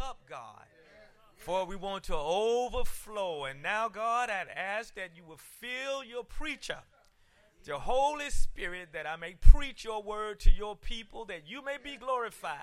up, 0.00 0.18
God. 0.28 0.64
For 1.36 1.64
we 1.64 1.76
want 1.76 2.04
to 2.04 2.16
overflow. 2.16 3.44
And 3.44 3.62
now, 3.62 3.88
God, 3.88 4.28
I'd 4.30 4.48
ask 4.54 4.94
that 4.94 5.10
you 5.16 5.24
will 5.24 5.38
fill 5.38 6.04
your 6.04 6.24
preacher, 6.24 6.78
the 7.64 7.78
Holy 7.78 8.30
Spirit, 8.30 8.90
that 8.92 9.06
I 9.06 9.16
may 9.16 9.34
preach 9.40 9.84
your 9.84 10.02
word 10.02 10.40
to 10.40 10.50
your 10.50 10.76
people, 10.76 11.24
that 11.26 11.42
you 11.46 11.64
may 11.64 11.76
be 11.82 11.96
glorified. 11.96 12.56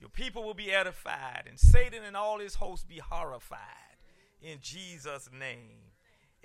Your 0.00 0.10
people 0.10 0.44
will 0.44 0.54
be 0.54 0.70
edified, 0.70 1.44
and 1.48 1.58
Satan 1.58 2.04
and 2.04 2.16
all 2.16 2.38
his 2.38 2.56
hosts 2.56 2.84
be 2.84 2.98
horrified. 2.98 3.58
In 4.40 4.58
Jesus' 4.60 5.28
name. 5.32 5.92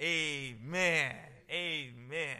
Amen. 0.01 1.15
Amen. 1.51 2.37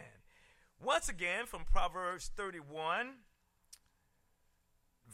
Once 0.82 1.07
again, 1.07 1.45
from 1.45 1.66
Proverbs 1.71 2.32
31, 2.36 3.11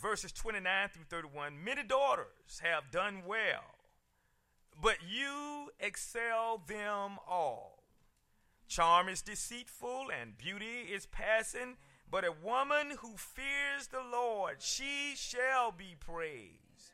verses 0.01 0.31
29 0.31 0.89
through 0.93 1.03
31 1.09 1.63
Many 1.63 1.83
daughters 1.83 2.61
have 2.61 2.91
done 2.91 3.23
well, 3.27 3.75
but 4.81 4.97
you 5.07 5.69
excel 5.79 6.61
them 6.65 7.17
all. 7.27 7.83
Charm 8.67 9.09
is 9.09 9.21
deceitful, 9.21 10.07
and 10.19 10.37
beauty 10.37 10.87
is 10.93 11.07
passing, 11.07 11.77
but 12.09 12.23
a 12.23 12.31
woman 12.31 12.97
who 12.99 13.17
fears 13.17 13.87
the 13.91 14.03
Lord, 14.11 14.57
she 14.59 15.13
shall 15.15 15.71
be 15.71 15.95
praised. 15.99 16.93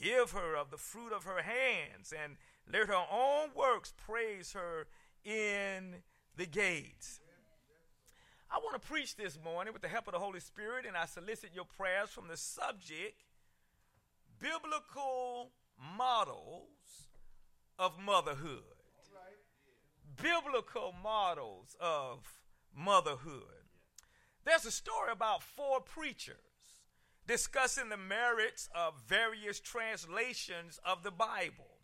Give 0.00 0.32
her 0.32 0.56
of 0.56 0.70
the 0.70 0.76
fruit 0.76 1.12
of 1.12 1.24
her 1.24 1.42
hands, 1.42 2.12
and 2.12 2.36
let 2.70 2.88
her 2.88 3.04
own 3.10 3.50
works 3.54 3.94
praise 3.96 4.52
her 4.52 4.86
in 5.24 6.02
the 6.36 6.46
gates. 6.46 7.20
I 8.50 8.58
want 8.58 8.80
to 8.80 8.88
preach 8.88 9.16
this 9.16 9.38
morning 9.42 9.72
with 9.72 9.82
the 9.82 9.88
help 9.88 10.08
of 10.08 10.14
the 10.14 10.18
Holy 10.18 10.40
Spirit, 10.40 10.86
and 10.86 10.96
I 10.96 11.04
solicit 11.04 11.50
your 11.54 11.66
prayers 11.66 12.08
from 12.08 12.28
the 12.28 12.36
subject 12.36 13.24
biblical 14.40 15.50
models 15.96 17.08
of 17.78 17.98
motherhood. 17.98 18.62
Biblical 20.20 20.94
models 21.02 21.76
of 21.78 22.20
motherhood. 22.74 23.42
There's 24.44 24.64
a 24.64 24.70
story 24.70 25.12
about 25.12 25.42
four 25.42 25.80
preachers 25.80 26.36
discussing 27.26 27.90
the 27.90 27.96
merits 27.96 28.68
of 28.74 28.94
various 29.06 29.60
translations 29.60 30.80
of 30.84 31.02
the 31.02 31.10
Bible. 31.10 31.76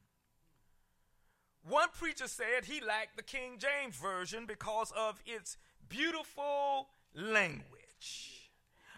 One 1.62 1.88
preacher 1.90 2.28
said 2.28 2.64
he 2.64 2.80
liked 2.80 3.16
the 3.16 3.22
King 3.22 3.58
James 3.58 3.96
Version 3.96 4.46
because 4.46 4.92
of 4.96 5.20
its 5.24 5.56
beautiful 5.88 6.88
language. 7.14 8.50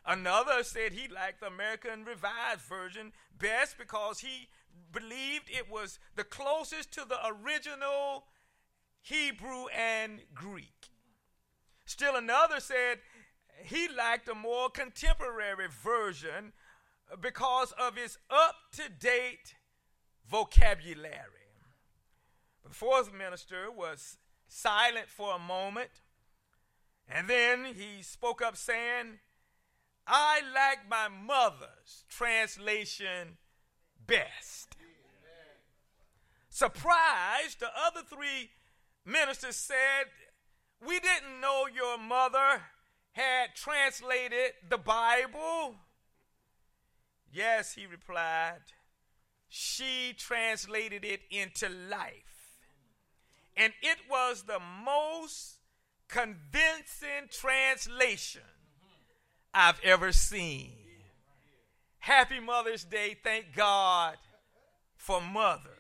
Another 0.06 0.62
said 0.62 0.92
he 0.92 1.08
liked 1.08 1.40
the 1.40 1.46
American 1.46 2.04
Revised 2.04 2.60
Version 2.60 3.12
best 3.38 3.76
because 3.76 4.20
he 4.20 4.48
believed 4.92 5.48
it 5.48 5.70
was 5.70 5.98
the 6.14 6.24
closest 6.24 6.92
to 6.92 7.04
the 7.04 7.18
original 7.26 8.24
Hebrew 9.02 9.66
and 9.76 10.20
Greek. 10.34 10.90
Still 11.84 12.16
another 12.16 12.60
said 12.60 12.98
he 13.64 13.88
liked 13.88 14.28
a 14.28 14.34
more 14.34 14.70
contemporary 14.70 15.68
version 15.68 16.52
because 17.20 17.72
of 17.72 17.96
its 17.96 18.18
up 18.30 18.54
to 18.72 18.88
date 18.88 19.54
vocabulary. 20.28 21.36
The 22.64 22.74
fourth 22.74 23.12
minister 23.12 23.70
was 23.70 24.18
silent 24.48 25.08
for 25.08 25.34
a 25.34 25.38
moment, 25.38 26.02
and 27.08 27.28
then 27.28 27.64
he 27.64 28.02
spoke 28.02 28.42
up 28.42 28.56
saying, 28.56 29.20
I 30.06 30.40
like 30.54 30.88
my 30.88 31.08
mother's 31.08 32.04
translation 32.08 33.38
best. 34.06 34.76
Surprised, 36.48 37.60
the 37.60 37.68
other 37.76 38.00
three 38.08 38.50
ministers 39.04 39.56
said, 39.56 40.06
We 40.86 41.00
didn't 41.00 41.40
know 41.40 41.66
your 41.72 41.98
mother 41.98 42.62
had 43.12 43.54
translated 43.54 44.52
the 44.68 44.78
Bible. 44.78 45.74
Yes, 47.32 47.74
he 47.74 47.86
replied, 47.86 48.62
she 49.48 50.14
translated 50.16 51.04
it 51.04 51.20
into 51.30 51.68
life. 51.68 52.60
And 53.56 53.72
it 53.82 53.98
was 54.10 54.44
the 54.44 54.60
most 54.60 55.55
convincing 56.08 57.28
translation 57.30 58.42
I've 59.52 59.80
ever 59.82 60.12
seen. 60.12 60.72
Happy 61.98 62.40
Mother's 62.40 62.84
Day. 62.84 63.16
Thank 63.22 63.54
God 63.54 64.16
for 64.96 65.20
mothers. 65.20 65.72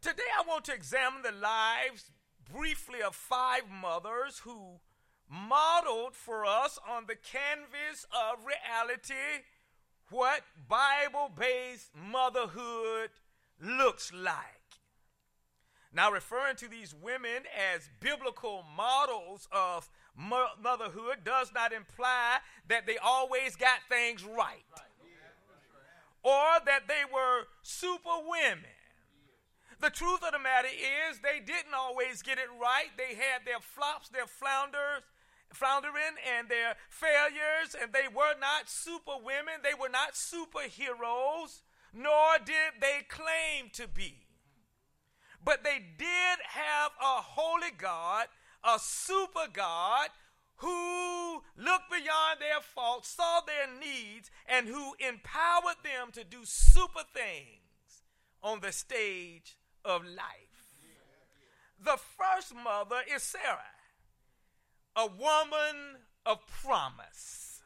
Today 0.00 0.22
I 0.38 0.46
want 0.46 0.64
to 0.66 0.74
examine 0.74 1.22
the 1.22 1.32
lives 1.32 2.10
briefly 2.52 3.02
of 3.02 3.14
five 3.14 3.62
mothers 3.68 4.38
who 4.38 4.78
modeled 5.28 6.14
for 6.14 6.46
us 6.46 6.78
on 6.88 7.06
the 7.06 7.16
canvas 7.16 8.06
of 8.12 8.44
reality 8.44 9.14
what 10.10 10.42
Bible 10.68 11.30
based 11.36 11.90
motherhood 11.94 13.10
looks 13.60 14.12
like. 14.12 14.57
Now, 15.92 16.10
referring 16.10 16.56
to 16.56 16.68
these 16.68 16.94
women 16.94 17.44
as 17.56 17.88
biblical 18.00 18.64
models 18.76 19.48
of 19.50 19.88
motherhood 20.16 21.24
does 21.24 21.52
not 21.54 21.72
imply 21.72 22.38
that 22.68 22.86
they 22.86 22.98
always 22.98 23.56
got 23.56 23.78
things 23.88 24.24
right 24.24 24.64
or 26.22 26.60
that 26.66 26.88
they 26.88 27.02
were 27.12 27.44
super 27.62 28.20
women. 28.28 28.64
The 29.80 29.90
truth 29.90 30.22
of 30.24 30.32
the 30.32 30.38
matter 30.38 30.68
is, 30.68 31.20
they 31.20 31.38
didn't 31.38 31.74
always 31.74 32.20
get 32.22 32.38
it 32.38 32.48
right. 32.60 32.90
They 32.98 33.14
had 33.14 33.46
their 33.46 33.60
flops, 33.60 34.08
their 34.08 34.26
flounders, 34.26 35.06
floundering, 35.52 36.18
and 36.36 36.48
their 36.48 36.74
failures, 36.90 37.76
and 37.80 37.92
they 37.92 38.08
were 38.12 38.34
not 38.40 38.68
super 38.68 39.16
women. 39.22 39.62
They 39.62 39.78
were 39.78 39.88
not 39.88 40.14
superheroes, 40.14 41.62
nor 41.94 42.38
did 42.44 42.80
they 42.80 43.06
claim 43.08 43.70
to 43.74 43.86
be. 43.86 44.27
But 45.44 45.64
they 45.64 45.78
did 45.98 46.38
have 46.48 46.92
a 47.00 47.22
holy 47.22 47.70
God, 47.76 48.26
a 48.64 48.78
super 48.78 49.46
God, 49.52 50.08
who 50.56 51.42
looked 51.56 51.90
beyond 51.90 52.40
their 52.40 52.60
faults, 52.60 53.08
saw 53.08 53.40
their 53.46 53.68
needs, 53.78 54.30
and 54.46 54.66
who 54.66 54.94
empowered 54.98 55.76
them 55.84 56.10
to 56.12 56.24
do 56.24 56.38
super 56.44 57.04
things 57.14 58.02
on 58.42 58.60
the 58.60 58.72
stage 58.72 59.56
of 59.84 60.04
life. 60.04 60.48
The 61.80 61.96
first 61.96 62.54
mother 62.54 63.02
is 63.12 63.22
Sarah, 63.22 63.76
a 64.96 65.06
woman 65.06 65.98
of 66.26 66.44
promise. 66.46 67.62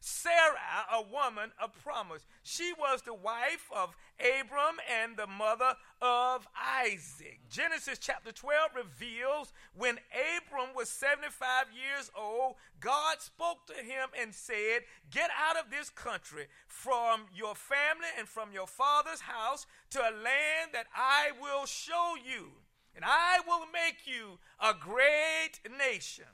Sarah, 0.00 0.86
a 0.92 1.02
woman 1.02 1.50
of 1.60 1.72
promise. 1.82 2.24
She 2.44 2.72
was 2.78 3.02
the 3.02 3.12
wife 3.12 3.68
of 3.74 3.96
Abram 4.20 4.76
and 4.88 5.16
the 5.16 5.26
mother 5.26 5.74
of 6.00 6.46
Isaac. 6.82 7.40
Genesis 7.50 7.98
chapter 7.98 8.32
12 8.32 8.70
reveals 8.76 9.52
when 9.76 9.98
Abram 10.12 10.74
was 10.74 10.88
75 10.88 11.66
years 11.74 12.10
old, 12.16 12.54
God 12.80 13.20
spoke 13.20 13.66
to 13.68 13.74
him 13.74 14.08
and 14.20 14.34
said, 14.34 14.82
Get 15.10 15.30
out 15.36 15.56
of 15.56 15.70
this 15.70 15.90
country 15.90 16.46
from 16.66 17.22
your 17.34 17.54
family 17.54 18.08
and 18.18 18.28
from 18.28 18.52
your 18.52 18.66
father's 18.66 19.20
house 19.20 19.66
to 19.90 20.00
a 20.00 20.12
land 20.12 20.70
that 20.72 20.86
I 20.94 21.30
will 21.40 21.66
show 21.66 22.14
you, 22.16 22.52
and 22.94 23.04
I 23.04 23.40
will 23.46 23.66
make 23.72 24.06
you 24.06 24.38
a 24.60 24.74
great 24.74 25.60
nation. 25.78 26.24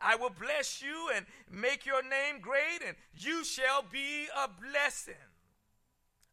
I 0.00 0.16
will 0.16 0.30
bless 0.30 0.80
you 0.80 1.10
and 1.14 1.26
make 1.50 1.84
your 1.84 2.02
name 2.02 2.40
great, 2.40 2.80
and 2.86 2.96
you 3.16 3.44
shall 3.44 3.82
be 3.82 4.26
a 4.36 4.48
blessing. 4.48 5.14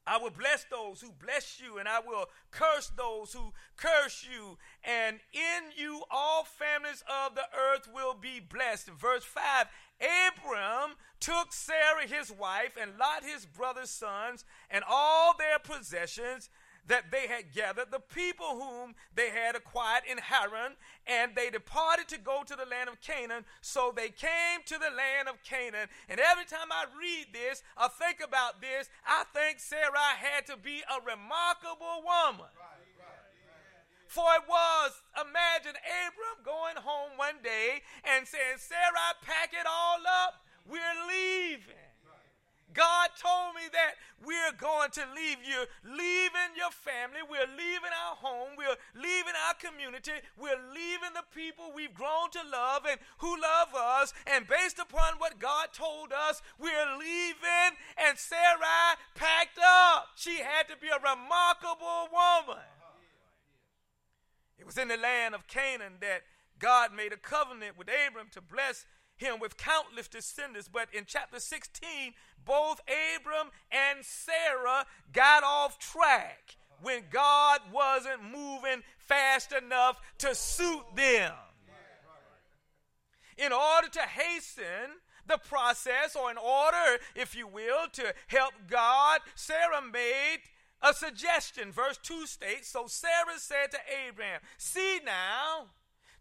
I 0.07 0.17
will 0.17 0.29
bless 0.29 0.65
those 0.65 1.01
who 1.01 1.11
bless 1.11 1.59
you, 1.59 1.79
and 1.79 1.87
I 1.87 1.99
will 1.99 2.25
curse 2.51 2.91
those 2.95 3.33
who 3.33 3.53
curse 3.75 4.27
you. 4.29 4.57
And 4.83 5.19
in 5.33 5.71
you, 5.75 6.03
all 6.11 6.43
families 6.43 7.03
of 7.09 7.35
the 7.35 7.45
earth 7.57 7.89
will 7.91 8.13
be 8.13 8.39
blessed. 8.39 8.89
Verse 8.89 9.23
5 9.23 9.67
Abram 10.01 10.95
took 11.19 11.53
Sarah 11.53 12.07
his 12.07 12.31
wife, 12.31 12.73
and 12.79 12.97
Lot 12.99 13.23
his 13.23 13.45
brother's 13.45 13.89
sons, 13.89 14.45
and 14.69 14.83
all 14.87 15.35
their 15.37 15.57
possessions 15.57 16.49
that 16.87 17.11
they 17.11 17.27
had 17.27 17.53
gathered, 17.53 17.91
the 17.91 17.99
people 17.99 18.61
whom 18.61 18.95
they 19.15 19.29
had 19.29 19.55
acquired 19.55 20.03
in 20.09 20.17
Haran, 20.17 20.73
and 21.07 21.35
they 21.35 21.49
departed 21.49 22.07
to 22.09 22.17
go 22.17 22.43
to 22.45 22.55
the 22.55 22.65
land 22.65 22.89
of 22.89 23.01
Canaan. 23.01 23.45
So 23.61 23.93
they 23.95 24.09
came 24.09 24.61
to 24.65 24.77
the 24.77 24.93
land 24.95 25.27
of 25.27 25.41
Canaan. 25.43 25.87
And 26.09 26.19
every 26.19 26.45
time 26.45 26.71
I 26.71 26.85
read 26.97 27.33
this, 27.33 27.63
I 27.77 27.87
think 27.87 28.21
about 28.23 28.61
this, 28.61 28.89
I 29.05 29.23
think 29.33 29.59
Sarah 29.59 30.15
had 30.17 30.45
to 30.47 30.57
be 30.57 30.83
a 30.85 31.01
remarkable 31.01 32.03
woman. 32.05 32.51
For 34.07 34.25
it 34.35 34.47
was, 34.47 34.91
imagine 35.19 35.75
Abram 35.75 36.39
going 36.45 36.77
home 36.77 37.17
one 37.17 37.41
day 37.43 37.81
and 38.03 38.27
saying, 38.27 38.57
Sarah, 38.59 39.17
pack 39.25 39.51
it 39.51 39.65
all 39.67 39.99
up. 40.25 40.45
We're 40.65 40.79
leaving. 41.09 41.84
God 42.75 43.09
told 43.15 43.55
me 43.55 43.71
that 43.71 43.95
we're 44.19 44.51
going 44.59 44.91
to 44.91 45.03
leave 45.15 45.39
you, 45.47 45.63
leaving 45.87 46.51
your 46.59 46.71
family, 46.71 47.23
we're 47.23 47.47
leaving 47.47 47.95
our 47.95 48.19
home, 48.19 48.59
we're 48.59 48.75
leaving 48.93 49.33
our 49.47 49.55
community, 49.55 50.19
we're 50.35 50.59
leaving 50.75 51.15
the 51.15 51.23
people 51.33 51.71
we've 51.73 51.95
grown 51.95 52.29
to 52.35 52.43
love 52.51 52.83
and 52.83 52.99
who 53.19 53.39
love 53.39 53.71
us. 53.73 54.13
And 54.27 54.45
based 54.45 54.77
upon 54.77 55.15
what 55.17 55.39
God 55.39 55.71
told 55.71 56.11
us, 56.11 56.41
we're 56.59 56.99
leaving. 56.99 57.79
And 57.95 58.19
Sarai 58.19 58.99
packed 59.15 59.57
up. 59.57 60.11
She 60.15 60.43
had 60.43 60.67
to 60.67 60.75
be 60.75 60.91
a 60.91 60.99
remarkable 60.99 62.11
woman. 62.11 62.63
It 64.59 64.65
was 64.65 64.77
in 64.77 64.89
the 64.89 64.97
land 64.97 65.33
of 65.33 65.47
Canaan 65.47 65.93
that 66.01 66.23
God 66.59 66.91
made 66.95 67.13
a 67.13 67.17
covenant 67.17 67.77
with 67.77 67.87
Abram 67.87 68.27
to 68.31 68.41
bless 68.41 68.85
him 69.17 69.39
with 69.39 69.57
countless 69.57 70.07
descendants. 70.07 70.69
But 70.71 70.89
in 70.93 71.03
chapter 71.05 71.39
16, 71.39 72.13
both 72.45 72.81
Abram 72.87 73.49
and 73.71 74.03
Sarah 74.03 74.85
got 75.13 75.43
off 75.43 75.79
track 75.79 76.57
when 76.81 77.03
God 77.09 77.61
wasn't 77.71 78.23
moving 78.23 78.83
fast 78.97 79.53
enough 79.53 79.99
to 80.19 80.35
suit 80.35 80.83
them. 80.95 81.33
In 83.37 83.51
order 83.51 83.89
to 83.89 84.01
hasten 84.01 85.01
the 85.27 85.37
process, 85.37 86.15
or 86.15 86.31
in 86.31 86.37
order, 86.37 87.01
if 87.15 87.35
you 87.35 87.47
will, 87.47 87.87
to 87.93 88.13
help 88.27 88.53
God, 88.69 89.21
Sarah 89.35 89.81
made 89.81 90.39
a 90.81 90.93
suggestion. 90.93 91.71
Verse 91.71 91.99
2 92.03 92.27
states 92.27 92.69
So 92.69 92.85
Sarah 92.87 93.37
said 93.37 93.71
to 93.71 93.77
Abraham, 94.07 94.39
See 94.57 94.99
now, 95.05 95.65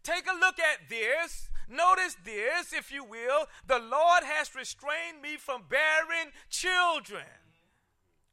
take 0.03 0.25
a 0.25 0.37
look 0.37 0.59
at 0.59 0.89
this. 0.89 1.49
Notice 1.69 2.15
this, 2.23 2.73
if 2.73 2.91
you 2.91 3.03
will. 3.03 3.45
The 3.67 3.79
Lord 3.79 4.23
has 4.23 4.55
restrained 4.55 5.21
me 5.21 5.37
from 5.37 5.63
bearing 5.69 6.31
children. 6.49 7.25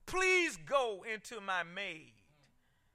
Please 0.07 0.57
go 0.57 1.05
into 1.11 1.41
my 1.41 1.63
maid. 1.63 2.13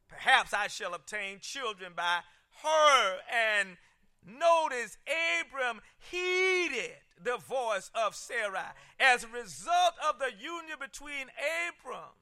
Perhaps 0.08 0.54
I 0.54 0.68
shall 0.68 0.94
obtain 0.94 1.40
children 1.40 1.94
by 1.96 2.20
her. 2.64 3.18
And 3.32 3.78
notice 4.26 4.98
Abram 5.08 5.82
heeded 6.12 6.98
the 7.22 7.38
voice 7.38 7.90
of 7.96 8.16
Sarai. 8.16 8.74
As 9.00 9.24
a 9.24 9.28
result 9.28 9.94
of 10.08 10.20
the 10.20 10.32
union 10.40 10.78
between 10.80 11.28
Abram 11.68 12.14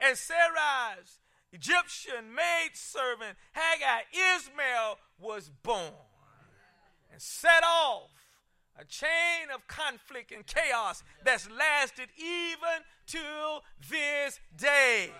and 0.00 0.18
Sarai's 0.18 1.20
Egyptian 1.52 2.34
maid 2.34 2.72
maidservant, 2.72 3.38
Hagar, 3.52 4.00
Ishmael 4.12 4.98
was 5.20 5.50
born 5.62 5.92
and 7.14 7.22
set 7.22 7.62
off 7.62 8.10
a 8.76 8.84
chain 8.84 9.46
of 9.54 9.68
conflict 9.68 10.32
and 10.32 10.44
chaos 10.48 11.04
that's 11.24 11.48
lasted 11.48 12.08
even 12.18 12.82
to 13.06 13.60
this 13.88 14.40
day. 14.56 15.12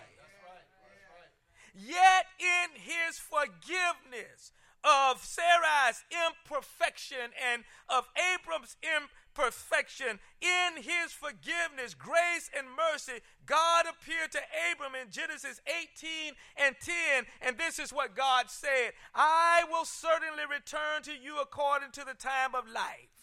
Yet 1.72 2.26
in 2.40 2.80
his 2.80 3.18
forgiveness 3.18 4.50
of 4.82 5.22
Sarai's 5.22 6.02
imperfection 6.10 7.30
and 7.52 7.62
of 7.88 8.08
Abram's 8.16 8.76
imperfection, 8.82 9.08
perfection. 9.34 10.18
In 10.40 10.82
his 10.82 11.12
forgiveness, 11.12 11.94
grace, 11.94 12.50
and 12.56 12.66
mercy, 12.68 13.20
God 13.46 13.86
appeared 13.86 14.32
to 14.32 14.40
Abram 14.72 14.94
in 14.94 15.10
Genesis 15.10 15.60
18 15.66 16.34
and 16.56 16.76
10. 16.80 17.24
And 17.42 17.58
this 17.58 17.78
is 17.78 17.92
what 17.92 18.16
God 18.16 18.48
said 18.48 18.92
I 19.14 19.64
will 19.70 19.84
certainly 19.84 20.44
return 20.50 21.02
to 21.02 21.12
you 21.12 21.40
according 21.40 21.90
to 21.92 22.04
the 22.04 22.14
time 22.14 22.54
of 22.54 22.70
life. 22.70 23.14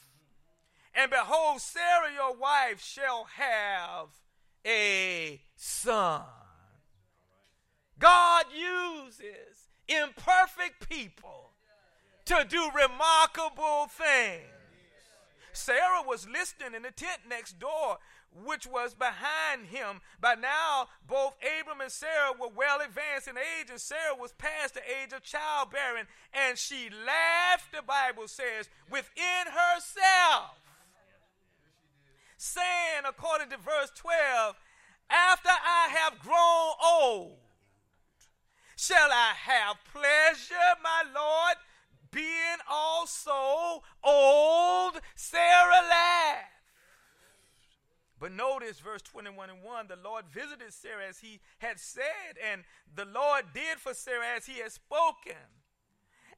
And 0.94 1.10
behold, 1.10 1.62
Sarah, 1.62 2.14
your 2.14 2.36
wife, 2.36 2.84
shall 2.84 3.28
have 3.36 4.10
a 4.66 5.40
son. 5.56 6.22
God 7.98 8.46
uses 8.54 9.70
imperfect 9.88 10.90
people 10.90 11.52
to 12.26 12.46
do 12.48 12.70
remarkable 12.76 13.88
things. 13.90 14.61
Sarah 15.54 16.04
was 16.06 16.28
listening 16.28 16.74
in 16.76 16.84
the 16.84 16.92
tent 16.92 17.22
next 17.28 17.60
door, 17.60 17.98
which 18.34 18.66
was 18.66 18.94
behind 18.94 19.68
him. 19.68 20.02
By 20.20 20.36
now, 20.36 20.88
both 21.08 21.34
Abram 21.42 21.82
and 21.82 21.92
Sarah 21.92 22.32
were 22.40 22.50
well 22.56 22.80
advanced 22.80 23.28
in 23.28 23.38
age, 23.38 23.70
and 23.70 23.80
Sarah 23.80 24.16
was 24.18 24.34
past 24.34 24.76
the 24.76 24.82
age 24.82 25.14
of 25.14 25.24
childbearing. 25.24 26.06
And 26.34 26.58
she 26.58 26.90
laughed, 26.90 27.72
the 27.74 27.82
Bible 27.82 28.28
says, 28.28 28.70
within 28.90 29.46
herself, 29.48 30.58
saying, 32.38 33.04
according 33.08 33.50
to 33.50 33.58
verse 33.58 33.92
12, 33.96 34.56
After 35.10 35.50
I 35.50 35.90
have 35.92 36.20
grown 36.20 36.74
old, 36.84 37.38
shall 38.78 39.12
I 39.12 39.34
have 39.36 39.78
pleasure, 39.92 40.80
my 40.82 41.04
Lord? 41.14 41.58
being 42.12 42.60
also 42.70 43.84
old, 44.04 45.02
Sarah 45.16 45.88
laughed. 45.90 46.48
But 48.22 48.32
notice 48.32 48.80
verse 48.80 49.02
21 49.02 49.50
and 49.50 49.64
1 49.64 49.88
the 49.88 49.98
Lord 49.98 50.26
visited 50.32 50.72
Sarah 50.72 51.08
as 51.10 51.20
he 51.20 51.40
had 51.58 51.80
said, 51.80 52.38
and 52.40 52.62
the 52.96 53.06
Lord 53.06 53.46
did 53.52 53.80
for 53.80 53.96
Sarah 53.96 54.38
as 54.38 54.46
he 54.46 54.60
had 54.60 54.72
spoken. 54.72 55.42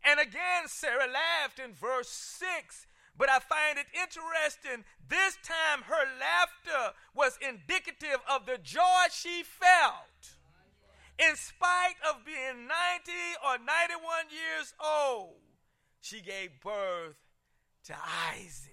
And 0.01 0.18
again, 0.18 0.68
Sarah 0.68 1.12
laughed 1.12 1.59
in 1.59 1.74
verse 1.74 2.07
6. 2.07 2.88
But 3.18 3.30
I 3.30 3.39
find 3.39 3.77
it 3.77 3.85
interesting. 3.94 4.85
This 5.07 5.38
time 5.44 5.83
her 5.83 6.06
laughter 6.19 6.95
was 7.13 7.38
indicative 7.45 8.19
of 8.31 8.45
the 8.45 8.57
joy 8.63 9.12
she 9.12 9.44
felt. 9.44 10.39
In 11.19 11.35
spite 11.35 12.00
of 12.09 12.25
being 12.25 12.65
90 12.65 13.12
or 13.45 13.57
91 13.59 14.31
years 14.31 14.74
old, 14.83 15.35
she 16.00 16.21
gave 16.21 16.59
birth 16.62 17.18
to 17.85 17.95
Isaac. 18.33 18.72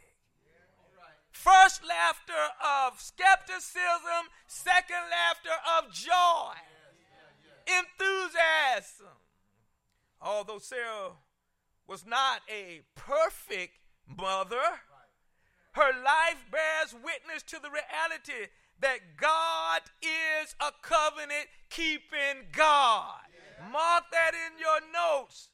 First 1.31 1.83
laughter 1.87 2.33
of 2.61 3.01
skepticism, 3.01 4.29
second 4.47 5.05
laughter 5.11 5.57
of 5.79 5.93
joy, 5.93 6.55
enthusiasm. 7.67 9.17
Although 10.21 10.59
Sarah 10.59 11.13
was 11.87 12.05
not 12.05 12.43
a 12.49 12.83
perfect 12.95 13.79
mother, 14.07 14.83
her 15.73 15.93
life 16.05 16.45
bears 16.51 16.95
witness 16.95 17.43
to 17.45 17.59
the 17.63 17.71
reality 17.71 18.51
that 18.81 19.17
God 19.17 19.83
is 20.03 20.55
a 20.61 20.73
covenant 20.83 21.47
keeping 21.69 22.49
God. 22.53 23.21
Mark 23.73 24.05
that 24.13 24.33
in 24.35 24.59
your 24.59 24.81
notes. 24.93 25.51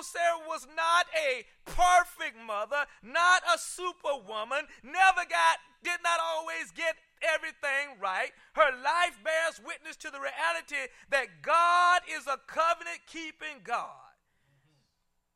Although 0.00 0.18
Sarah 0.18 0.48
was 0.48 0.66
not 0.74 1.06
a 1.14 1.44
perfect 1.66 2.36
mother, 2.46 2.86
not 3.02 3.42
a 3.54 3.58
superwoman, 3.58 4.64
never 4.82 5.28
got, 5.28 5.58
did 5.82 6.00
not 6.02 6.18
always 6.22 6.70
get 6.70 6.96
everything 7.20 8.00
right, 8.00 8.30
her 8.54 8.70
life 8.82 9.18
bears 9.22 9.60
witness 9.64 9.96
to 9.96 10.10
the 10.10 10.18
reality 10.18 10.88
that 11.10 11.42
God 11.42 12.00
is 12.08 12.26
a 12.26 12.38
covenant 12.46 13.00
keeping 13.06 13.60
God. 13.62 14.16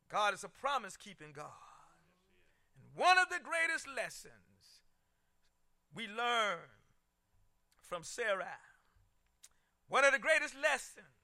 God 0.09 0.33
is 0.33 0.43
a 0.43 0.49
promise 0.49 0.97
keeping 0.97 1.31
God. 1.31 1.45
And 2.81 2.89
one 2.95 3.19
of 3.19 3.29
the 3.29 3.43
greatest 3.43 3.87
lessons 3.87 4.33
we 5.93 6.07
learn 6.07 6.57
from 7.87 8.03
Sarah, 8.03 8.57
one 9.89 10.05
of 10.05 10.11
the 10.11 10.19
greatest 10.19 10.55
lessons 10.55 11.14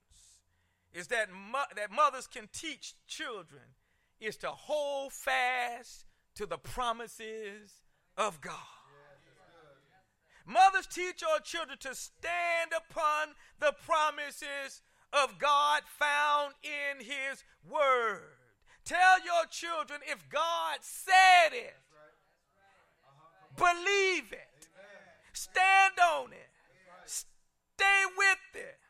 is 0.94 1.08
that, 1.08 1.30
mo- 1.32 1.72
that 1.76 1.92
mothers 1.92 2.28
can 2.28 2.50
teach 2.52 2.96
children 3.08 3.62
is 4.20 4.38
to 4.38 4.50
hold 4.50 5.14
fast 5.14 6.06
to 6.36 6.46
the 6.46 6.58
promises 6.58 7.82
of 8.18 8.42
God. 8.42 8.56
Mothers 10.46 10.88
teach 10.88 11.24
our 11.24 11.40
children 11.40 11.78
to 11.80 11.96
stand 11.96 12.72
upon 12.76 13.30
the 13.60 13.74
promises 13.86 14.82
of 15.14 15.38
God 15.40 15.84
found 15.86 16.54
in 16.64 17.06
His 17.06 17.44
Word. 17.70 18.38
Tell 18.84 19.24
your 19.24 19.46
children 19.50 20.02
if 20.10 20.28
God 20.30 20.80
said 20.82 21.54
it, 21.54 21.76
believe 23.56 24.32
it, 24.32 24.68
stand 25.34 25.94
on 26.02 26.32
it, 26.32 26.50
stay 27.06 28.04
with 28.18 28.56
it 28.56 28.81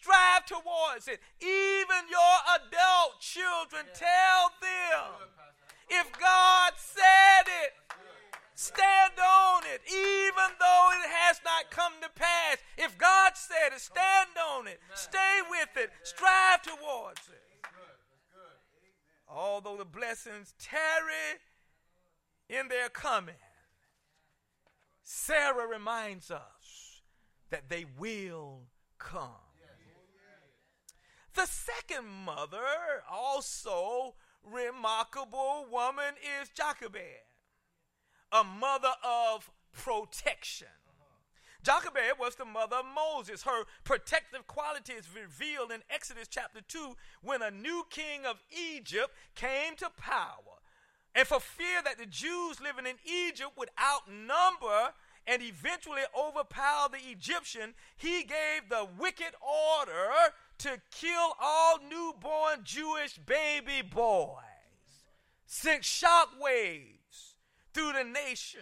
strive 0.00 0.46
towards 0.46 1.08
it. 1.08 1.20
Even 1.40 2.06
your 2.10 2.36
adult 2.54 3.20
children, 3.20 3.84
tell 3.94 4.52
them. 4.62 5.28
If 5.90 6.12
God 6.18 6.72
said 6.76 7.46
it, 7.64 7.72
stand 8.54 9.14
on 9.18 9.62
it, 9.64 9.80
even 9.88 10.50
though 10.60 10.90
it 10.92 11.08
has 11.08 11.40
not 11.44 11.70
come 11.70 11.92
to 12.02 12.08
pass. 12.14 12.58
If 12.76 12.96
God 12.98 13.32
said 13.34 13.74
it, 13.74 13.80
stand 13.80 14.30
on 14.54 14.68
it, 14.68 14.80
stay 14.94 15.40
with 15.50 15.70
it, 15.76 15.90
strive 16.02 16.62
towards 16.62 17.28
it. 17.28 17.42
Although 19.28 19.76
the 19.76 19.84
blessings 19.84 20.54
tarry 20.58 21.38
in 22.48 22.68
their 22.68 22.88
coming, 22.88 23.34
Sarah 25.02 25.66
reminds 25.66 26.30
us 26.30 27.02
that 27.50 27.68
they 27.68 27.86
will 27.98 28.62
come. 28.98 29.47
The 31.38 31.46
second 31.46 32.04
mother, 32.24 32.58
also 33.08 34.16
remarkable 34.42 35.66
woman, 35.70 36.14
is 36.40 36.48
Jochebed, 36.48 36.98
a 38.32 38.42
mother 38.42 38.90
of 39.04 39.48
protection. 39.72 40.66
Jochebed 41.62 42.18
was 42.18 42.34
the 42.34 42.44
mother 42.44 42.78
of 42.78 42.86
Moses. 42.92 43.44
Her 43.44 43.66
protective 43.84 44.48
quality 44.48 44.94
is 44.94 45.06
revealed 45.14 45.70
in 45.70 45.82
Exodus 45.88 46.26
chapter 46.28 46.60
2 46.60 46.96
when 47.22 47.40
a 47.40 47.52
new 47.52 47.86
king 47.88 48.26
of 48.26 48.42
Egypt 48.50 49.10
came 49.36 49.76
to 49.76 49.90
power. 49.96 50.58
And 51.14 51.28
for 51.28 51.38
fear 51.38 51.82
that 51.84 51.98
the 51.98 52.06
Jews 52.06 52.60
living 52.60 52.86
in 52.86 52.96
Egypt 53.08 53.52
would 53.56 53.70
outnumber 53.80 54.92
and 55.24 55.40
eventually 55.42 56.02
overpower 56.18 56.88
the 56.90 57.10
Egyptian, 57.12 57.74
he 57.96 58.24
gave 58.24 58.68
the 58.68 58.88
wicked 58.98 59.34
order 59.40 60.32
to 60.58 60.80
kill 60.90 61.34
all 61.40 61.78
newborn 61.88 62.60
Jewish 62.64 63.18
baby 63.18 63.82
boys. 63.82 64.34
Sent 65.46 65.82
shockwaves 65.82 67.34
through 67.72 67.92
the 67.92 68.04
nation 68.04 68.60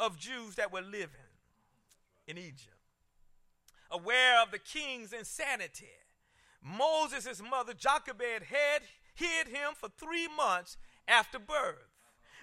of 0.00 0.18
Jews 0.18 0.56
that 0.56 0.72
were 0.72 0.82
living 0.82 1.10
in 2.26 2.38
Egypt. 2.38 2.72
Aware 3.90 4.42
of 4.42 4.50
the 4.50 4.58
king's 4.58 5.12
insanity, 5.12 5.86
Moses' 6.62 7.40
mother 7.48 7.72
Jochebed 7.72 8.42
had 8.48 8.82
hid 9.14 9.48
him 9.48 9.72
for 9.74 9.88
three 9.88 10.26
months 10.26 10.76
after 11.06 11.38
birth. 11.38 11.88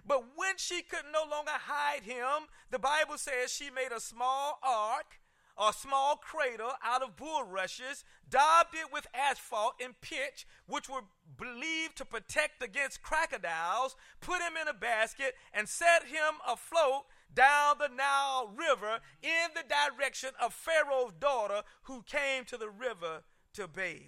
But 0.05 0.23
when 0.35 0.57
she 0.57 0.81
could 0.81 1.05
no 1.11 1.23
longer 1.29 1.51
hide 1.51 2.03
him, 2.03 2.47
the 2.71 2.79
Bible 2.79 3.17
says 3.17 3.51
she 3.51 3.69
made 3.69 3.91
a 3.95 3.99
small 3.99 4.59
ark 4.63 5.19
a 5.57 5.71
small 5.73 6.15
crater 6.15 6.69
out 6.83 7.01
of 7.01 7.15
bulrushes, 7.15 8.03
daubed 8.29 8.73
it 8.73 8.91
with 8.91 9.07
asphalt 9.13 9.75
and 9.83 9.99
pitch, 10.01 10.47
which 10.65 10.89
were 10.89 11.03
believed 11.37 11.95
to 11.97 12.05
protect 12.05 12.61
against 12.63 13.03
crocodiles, 13.03 13.95
put 14.19 14.41
him 14.41 14.53
in 14.59 14.67
a 14.67 14.73
basket, 14.73 15.35
and 15.53 15.69
set 15.69 16.05
him 16.05 16.35
afloat 16.47 17.03
down 17.33 17.77
the 17.79 17.87
Nile 17.87 18.51
River 18.55 18.99
in 19.21 19.49
the 19.55 19.63
direction 19.67 20.29
of 20.41 20.53
Pharaoh's 20.53 21.13
daughter 21.19 21.63
who 21.83 22.03
came 22.03 22.45
to 22.45 22.57
the 22.57 22.69
river 22.69 23.23
to 23.53 23.67
bathe. 23.67 24.01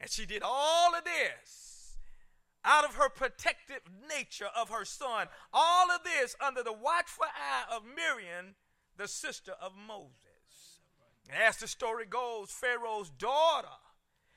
And 0.00 0.10
she 0.10 0.26
did 0.26 0.42
all 0.44 0.94
of 0.94 1.04
this 1.04 1.96
out 2.64 2.84
of 2.84 2.96
her 2.96 3.08
protective 3.08 3.80
nature 4.08 4.48
of 4.54 4.68
her 4.70 4.84
son. 4.84 5.28
All 5.52 5.90
of 5.90 6.02
this 6.04 6.34
under 6.44 6.62
the 6.62 6.72
watchful 6.72 7.24
eye 7.24 7.64
of 7.74 7.82
Miriam, 7.84 8.56
the 8.96 9.08
sister 9.08 9.52
of 9.60 9.72
Moses. 9.74 10.25
As 11.34 11.56
the 11.56 11.66
story 11.66 12.06
goes, 12.06 12.50
Pharaoh's 12.50 13.10
daughter 13.10 13.68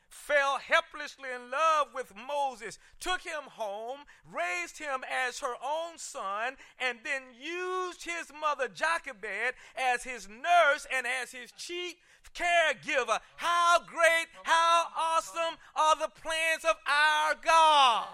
fell 0.09 0.57
helplessly 0.57 1.29
in 1.33 1.51
love 1.51 1.89
with 1.93 2.13
Moses, 2.15 2.79
took 2.99 3.21
him 3.21 3.43
home, 3.51 3.99
raised 4.25 4.79
him 4.79 5.03
as 5.27 5.39
her 5.39 5.53
own 5.63 5.97
son, 5.97 6.55
and 6.79 6.99
then 7.03 7.21
used 7.39 8.03
his 8.05 8.31
mother 8.39 8.67
Jochebed 8.67 9.53
as 9.75 10.03
his 10.03 10.27
nurse 10.27 10.87
and 10.91 11.05
as 11.05 11.31
his 11.31 11.51
chief 11.51 11.95
caregiver. 12.33 13.19
How 13.35 13.79
great, 13.85 14.27
how 14.43 14.87
awesome 14.97 15.57
are 15.75 15.95
the 15.95 16.09
plans 16.09 16.65
of 16.65 16.75
our 16.87 17.35
God. 17.43 18.07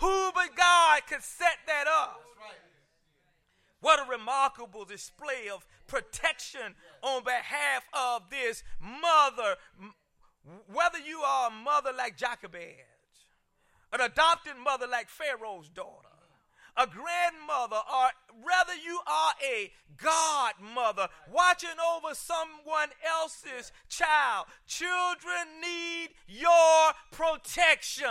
Who 0.00 0.30
but 0.34 0.54
God 0.54 1.02
could 1.08 1.22
set 1.22 1.58
that 1.66 1.86
up? 1.86 2.20
What 3.80 4.00
a 4.00 4.10
remarkable 4.10 4.84
display 4.84 5.48
of 5.52 5.66
protection 5.88 6.76
on 7.02 7.24
behalf 7.24 7.88
of 7.92 8.30
this 8.30 8.62
mother, 8.80 9.56
whether 10.72 10.98
you 10.98 11.18
are 11.18 11.48
a 11.48 11.52
mother 11.52 11.90
like 11.96 12.16
Jochebed, 12.16 12.84
an 13.92 14.00
adopted 14.00 14.54
mother 14.62 14.86
like 14.86 15.08
Pharaoh's 15.08 15.68
daughter, 15.68 16.08
a 16.76 16.86
grandmother, 16.86 17.76
or 17.76 18.10
rather 18.46 18.74
you 18.74 19.00
are 19.06 19.32
a 19.44 19.72
godmother 19.96 21.08
watching 21.32 21.70
over 21.96 22.14
someone 22.14 22.90
else's 23.04 23.72
child. 23.88 24.46
Children 24.66 25.60
need 25.60 26.10
your 26.28 26.92
protection. 27.10 28.06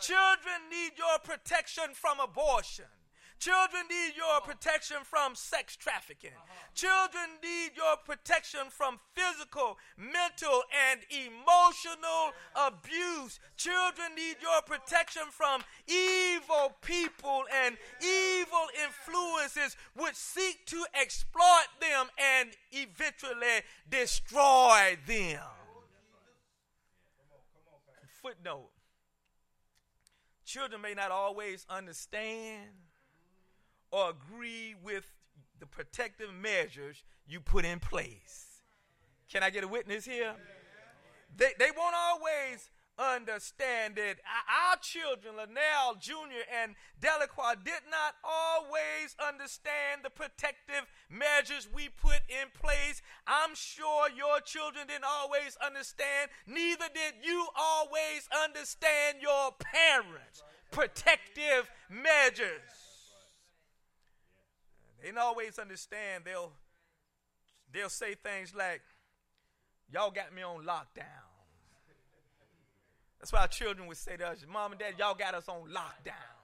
Children 0.00 0.70
need 0.70 0.92
your 0.96 1.18
protection 1.24 1.86
from 1.92 2.20
abortion. 2.20 2.84
Children 3.38 3.84
need 3.88 4.16
your 4.16 4.40
protection 4.40 4.96
from 5.04 5.36
sex 5.36 5.76
trafficking. 5.76 6.32
Uh-huh. 6.36 6.54
Children 6.74 7.38
need 7.42 7.70
your 7.76 7.96
protection 8.04 8.62
from 8.68 8.98
physical, 9.14 9.78
mental, 9.96 10.62
and 10.90 11.00
emotional 11.10 12.32
abuse. 12.56 13.38
Children 13.56 14.16
need 14.16 14.36
your 14.42 14.60
protection 14.62 15.22
from 15.30 15.62
evil 15.86 16.72
people 16.82 17.44
and 17.64 17.76
evil 18.02 18.66
influences 18.84 19.76
which 19.94 20.16
seek 20.16 20.66
to 20.66 20.84
exploit 21.00 21.68
them 21.80 22.06
and 22.18 22.50
eventually 22.72 23.62
destroy 23.88 24.98
them. 25.06 25.40
Footnote 28.20 28.70
Children 30.44 30.80
may 30.80 30.94
not 30.94 31.10
always 31.10 31.66
understand 31.68 32.70
or 33.90 34.10
agree 34.10 34.74
with 34.82 35.04
the 35.60 35.66
protective 35.66 36.32
measures 36.32 37.02
you 37.26 37.40
put 37.40 37.64
in 37.64 37.80
place. 37.80 38.62
Can 39.30 39.42
I 39.42 39.50
get 39.50 39.64
a 39.64 39.68
witness 39.68 40.04
here? 40.04 40.34
They, 41.36 41.52
they 41.58 41.70
won't 41.76 41.94
always 41.94 42.70
understand 42.98 43.96
it. 43.96 44.18
our 44.26 44.76
children, 44.82 45.34
Lanelle 45.34 46.00
Jr. 46.00 46.42
and 46.62 46.74
Delacroix, 47.00 47.54
did 47.64 47.86
not 47.90 48.14
always 48.24 49.14
understand 49.24 50.02
the 50.02 50.10
protective 50.10 50.86
measures 51.08 51.68
we 51.72 51.88
put 51.88 52.20
in 52.28 52.48
place. 52.60 53.00
I'm 53.26 53.54
sure 53.54 54.08
your 54.10 54.40
children 54.40 54.88
didn't 54.88 55.04
always 55.04 55.56
understand, 55.64 56.30
neither 56.46 56.86
did 56.92 57.14
you 57.22 57.46
always 57.56 58.28
understand 58.44 59.18
your 59.22 59.52
parents' 59.60 60.42
protective 60.72 61.70
measures. 61.88 62.77
They 65.02 65.08
don't 65.08 65.18
always 65.18 65.58
understand. 65.58 66.24
They'll 66.24 66.52
they'll 67.72 67.88
say 67.88 68.14
things 68.14 68.54
like, 68.54 68.82
Y'all 69.92 70.10
got 70.10 70.34
me 70.34 70.42
on 70.42 70.64
lockdown. 70.64 71.24
That's 73.18 73.32
why 73.32 73.40
our 73.40 73.48
children 73.48 73.88
would 73.88 73.96
say 73.96 74.16
to 74.16 74.28
us, 74.28 74.44
Mom 74.50 74.72
and 74.72 74.80
Dad, 74.80 74.94
y'all 74.98 75.14
got 75.14 75.34
us 75.34 75.48
on 75.48 75.68
lockdown. 75.68 76.38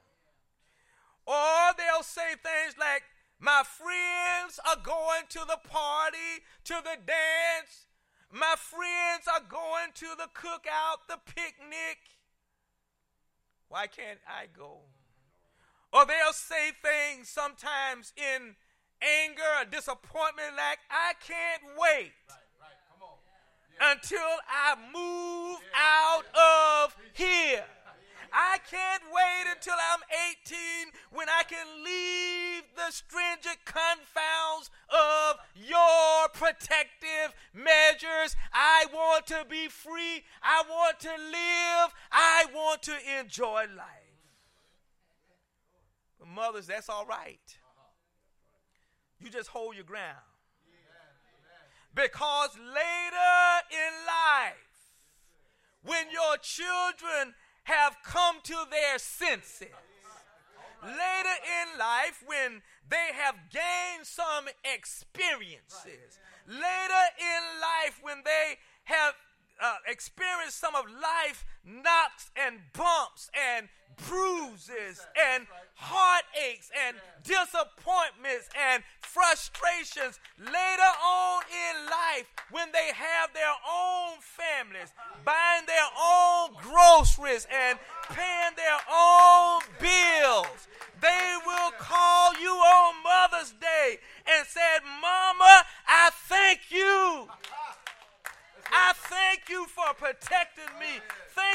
Or 1.27 1.75
they'll 1.77 2.03
say 2.03 2.35
things 2.43 2.77
like, 2.79 3.03
My 3.39 3.63
friends 3.65 4.59
are 4.69 4.83
going 4.83 5.25
to 5.31 5.41
the 5.47 5.59
party, 5.69 6.43
to 6.65 6.75
the 6.83 6.97
dance. 7.07 7.87
My 8.33 8.55
friends 8.59 9.29
are 9.33 9.45
going 9.49 9.93
to 9.95 10.07
the 10.17 10.29
cookout, 10.35 11.07
the 11.09 11.19
picnic. 11.25 11.99
Why 13.69 13.87
can't 13.87 14.19
I 14.27 14.47
go? 14.57 14.81
Or 15.93 16.05
they'll 16.05 16.33
say 16.33 16.71
things 16.83 17.04
sometimes 17.25 18.13
in 18.17 18.57
anger 19.03 19.43
or 19.61 19.65
disappointment 19.65 20.57
like, 20.57 20.79
I 20.91 21.13
can't 21.27 21.63
wait 21.79 22.13
until 23.81 24.19
I 24.49 24.77
move 24.93 25.59
out 25.75 26.25
of 26.35 26.97
here. 27.13 27.65
I 28.37 28.59
can't 28.69 29.03
wait 29.15 29.45
until 29.55 29.75
I'm 29.75 30.01
18 30.45 30.91
when 31.13 31.29
I 31.29 31.45
can 31.45 31.67
leave 31.85 32.65
the 32.75 32.91
stringent 32.91 33.65
confounds 33.65 34.71
of 34.89 35.37
your 35.55 36.29
protective 36.33 37.33
measures. 37.55 38.35
I 38.53 38.87
want 38.93 39.29
to 39.29 39.45
be 39.49 39.69
free. 39.69 40.25
I 40.43 40.65
want 40.69 40.99
to 41.01 41.11
live. 41.11 41.95
I 42.11 42.47
want 42.53 42.83
to 42.83 42.95
enjoy 43.21 43.67
life. 43.77 44.04
Mothers, 46.27 46.67
that's 46.67 46.89
all 46.89 47.07
right. 47.07 47.59
You 49.21 49.31
just 49.31 49.49
hold 49.49 49.75
your 49.75 49.85
ground. 49.85 50.19
Because 51.95 52.51
later 52.59 53.45
in 53.71 53.93
life, 54.07 54.93
when 55.85 56.11
your 56.11 56.37
children 56.39 57.35
have 57.65 57.97
come 58.05 58.37
to 58.43 58.57
their 58.71 58.99
senses, 58.99 59.69
later 60.83 61.37
in 61.45 61.79
life, 61.79 62.23
when 62.27 62.63
they 62.89 63.11
have 63.15 63.37
gained 63.51 64.05
some 64.05 64.47
experiences, 64.65 66.19
later 66.49 67.05
in 67.19 67.61
life, 67.61 68.01
when 68.03 68.23
they 68.25 68.57
have 68.85 69.15
uh, 69.63 69.77
experienced 69.87 70.59
some 70.59 70.75
of 70.75 70.85
life 70.91 71.45
knocks 71.67 72.31
and 72.37 72.61
bumps 72.73 73.31
and 73.35 73.69
bruises 74.09 75.07
and 75.33 75.47
heartaches 75.75 76.71
and 76.87 76.97
disappointments 77.23 78.49
and 78.59 78.83
frustrations 79.01 80.19
later 80.39 80.93
on 81.05 81.43
in 81.49 81.87
life 81.87 82.27
when 82.51 82.69
they 82.73 82.91
have 82.95 83.33
their 83.35 83.55
own 83.69 84.19
families, 84.21 84.93
buying 85.25 85.67
their 85.67 85.91
own 85.99 86.51
groceries 86.63 87.47
and 87.51 87.79
paying 88.11 88.55
their 88.57 88.81
own 88.93 89.61
bills. 89.79 90.69
They 91.01 91.37
will 91.47 91.73
call 91.79 92.35
you 92.41 92.51
on 92.51 92.95
Mother's 93.03 93.53
Day 93.53 93.99
and 94.27 94.47
said, 94.47 94.81
Mama, 95.01 95.65
I 95.87 96.11
thank 96.29 96.71
you. 96.71 97.29
I 98.73 98.93
thank 98.95 99.49
you 99.49 99.67
for 99.67 99.95
protecting. 99.95 100.44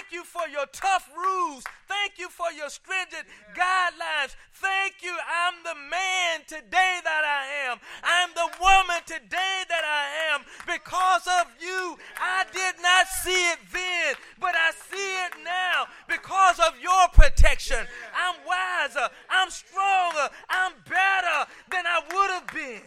Thank 0.09 0.25
you 0.25 0.25
for 0.25 0.49
your 0.49 0.65
tough 0.71 1.07
rules. 1.15 1.63
Thank 1.87 2.17
you 2.17 2.29
for 2.29 2.51
your 2.57 2.69
stringent 2.69 3.27
guidelines. 3.53 4.35
Thank 4.53 5.03
you. 5.03 5.13
I'm 5.13 5.53
the 5.63 5.75
man 5.75 6.41
today 6.47 6.97
that 7.03 7.23
I 7.23 7.69
am. 7.69 7.77
I'm 8.03 8.29
the 8.33 8.49
woman 8.59 9.03
today 9.05 9.61
that 9.69 9.85
I 9.85 10.33
am. 10.33 10.41
Because 10.65 11.27
of 11.27 11.53
you, 11.61 11.95
I 12.19 12.43
did 12.51 12.81
not 12.81 13.07
see 13.07 13.51
it 13.51 13.59
then, 13.71 14.15
but 14.39 14.55
I 14.55 14.71
see 14.71 15.13
it 15.25 15.33
now. 15.45 15.85
Because 16.07 16.57
of 16.57 16.73
your 16.81 17.07
protection, 17.13 17.85
I'm 18.17 18.35
wiser, 18.47 19.13
I'm 19.29 19.51
stronger, 19.51 20.33
I'm 20.49 20.71
better 20.85 21.51
than 21.69 21.85
I 21.85 22.01
would 22.11 22.31
have 22.31 22.47
been. 22.47 22.81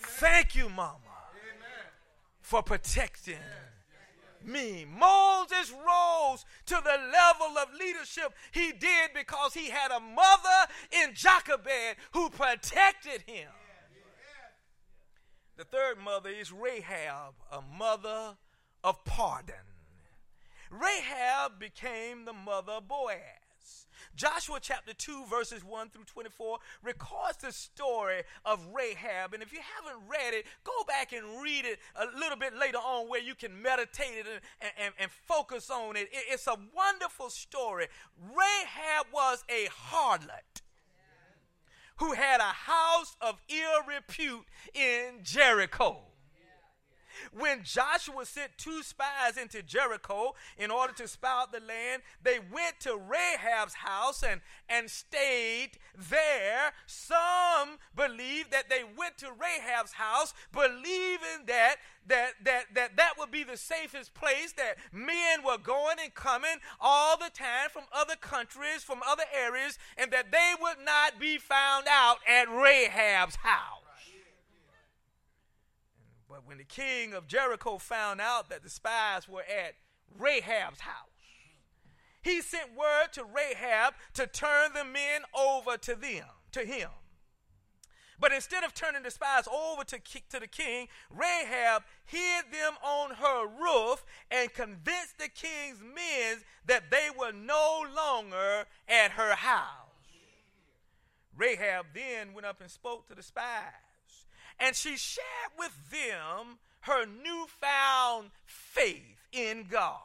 Thank 0.00 0.54
you, 0.54 0.70
Mama, 0.70 0.96
for 2.40 2.62
protecting 2.62 3.36
me. 4.44 4.86
Moses 4.86 5.72
rose 5.72 6.44
to 6.66 6.74
the 6.74 6.98
level 7.12 7.58
of 7.58 7.68
leadership 7.78 8.32
he 8.52 8.72
did 8.72 9.10
because 9.14 9.54
he 9.54 9.70
had 9.70 9.90
a 9.90 10.00
mother 10.00 10.72
in 11.02 11.14
Jochebed 11.14 11.96
who 12.12 12.30
protected 12.30 13.22
him. 13.26 13.48
The 15.56 15.64
third 15.64 15.98
mother 15.98 16.30
is 16.30 16.52
Rahab, 16.52 17.34
a 17.50 17.60
mother 17.60 18.36
of 18.84 19.04
pardon. 19.04 19.56
Rahab 20.70 21.58
became 21.58 22.24
the 22.24 22.32
mother 22.32 22.72
of 22.74 22.88
Boaz. 22.88 23.18
Joshua 24.14 24.58
chapter 24.60 24.92
2, 24.92 25.26
verses 25.26 25.64
1 25.64 25.90
through 25.90 26.04
24 26.04 26.58
records 26.82 27.38
the 27.40 27.52
story 27.52 28.22
of 28.44 28.66
Rahab. 28.74 29.34
And 29.34 29.42
if 29.42 29.52
you 29.52 29.60
haven't 29.76 30.08
read 30.08 30.34
it, 30.34 30.46
go 30.64 30.72
back 30.86 31.12
and 31.12 31.42
read 31.42 31.64
it 31.64 31.78
a 31.94 32.18
little 32.18 32.36
bit 32.36 32.54
later 32.56 32.78
on 32.78 33.08
where 33.08 33.20
you 33.20 33.34
can 33.34 33.62
meditate 33.62 34.26
it 34.26 34.26
and, 34.60 34.72
and, 34.78 34.94
and 34.98 35.10
focus 35.10 35.70
on 35.70 35.96
it. 35.96 36.08
it. 36.12 36.24
It's 36.30 36.46
a 36.46 36.56
wonderful 36.74 37.30
story. 37.30 37.86
Rahab 38.20 39.06
was 39.12 39.44
a 39.48 39.68
harlot 39.68 40.62
who 41.98 42.12
had 42.12 42.40
a 42.40 42.42
house 42.42 43.16
of 43.20 43.40
ill 43.48 43.82
repute 43.86 44.46
in 44.74 45.22
Jericho 45.22 46.07
when 47.32 47.62
Joshua 47.62 48.24
sent 48.24 48.52
two 48.58 48.82
spies 48.82 49.36
into 49.40 49.62
Jericho 49.62 50.34
in 50.58 50.70
order 50.70 50.92
to 50.94 51.08
spy 51.08 51.28
out 51.28 51.52
the 51.52 51.60
land, 51.60 52.02
they 52.22 52.38
went 52.38 52.80
to 52.80 52.96
Rahab's 52.96 53.74
house 53.74 54.22
and, 54.22 54.40
and 54.68 54.90
stayed 54.90 55.72
there. 55.96 56.72
Some 56.86 57.78
believe 57.94 58.50
that 58.50 58.70
they 58.70 58.82
went 58.96 59.18
to 59.18 59.26
Rahab's 59.26 59.92
house, 59.92 60.34
believing 60.52 61.46
that 61.46 61.76
that, 62.06 62.32
that, 62.42 62.74
that 62.74 62.96
that 62.96 63.14
would 63.18 63.30
be 63.30 63.44
the 63.44 63.58
safest 63.58 64.14
place, 64.14 64.52
that 64.52 64.76
men 64.92 65.42
were 65.44 65.58
going 65.58 65.96
and 66.02 66.14
coming 66.14 66.56
all 66.80 67.18
the 67.18 67.30
time 67.34 67.68
from 67.70 67.84
other 67.92 68.16
countries, 68.16 68.82
from 68.82 69.00
other 69.06 69.24
areas, 69.36 69.78
and 69.98 70.10
that 70.12 70.32
they 70.32 70.54
would 70.58 70.78
not 70.84 71.20
be 71.20 71.36
found 71.36 71.86
out 71.86 72.18
at 72.26 72.48
Rahab's 72.48 73.36
house. 73.36 73.87
But 76.28 76.46
when 76.46 76.58
the 76.58 76.64
king 76.64 77.14
of 77.14 77.26
Jericho 77.26 77.78
found 77.78 78.20
out 78.20 78.50
that 78.50 78.62
the 78.62 78.68
spies 78.68 79.28
were 79.28 79.42
at 79.42 79.74
Rahab's 80.18 80.80
house, 80.80 81.08
he 82.22 82.42
sent 82.42 82.76
word 82.76 83.12
to 83.12 83.24
Rahab 83.24 83.94
to 84.14 84.26
turn 84.26 84.72
the 84.74 84.84
men 84.84 85.22
over 85.34 85.78
to 85.78 85.94
them, 85.94 86.26
to 86.52 86.60
him. 86.60 86.90
But 88.20 88.32
instead 88.32 88.64
of 88.64 88.74
turning 88.74 89.04
the 89.04 89.10
spies 89.10 89.46
over 89.46 89.84
to, 89.84 89.98
to 90.30 90.40
the 90.40 90.48
king, 90.48 90.88
Rahab 91.08 91.84
hid 92.04 92.46
them 92.50 92.74
on 92.82 93.14
her 93.14 93.46
roof 93.46 94.04
and 94.30 94.52
convinced 94.52 95.18
the 95.18 95.28
king's 95.28 95.80
men 95.80 96.38
that 96.66 96.90
they 96.90 97.08
were 97.16 97.32
no 97.32 97.84
longer 97.94 98.66
at 98.88 99.12
her 99.12 99.34
house. 99.34 99.86
Rahab 101.36 101.86
then 101.94 102.34
went 102.34 102.46
up 102.46 102.60
and 102.60 102.70
spoke 102.70 103.06
to 103.06 103.14
the 103.14 103.22
spies 103.22 103.87
and 104.60 104.74
she 104.74 104.96
shared 104.96 105.52
with 105.58 105.90
them 105.90 106.58
her 106.80 107.04
newfound 107.06 108.30
faith 108.46 109.18
in 109.32 109.66
God. 109.70 110.00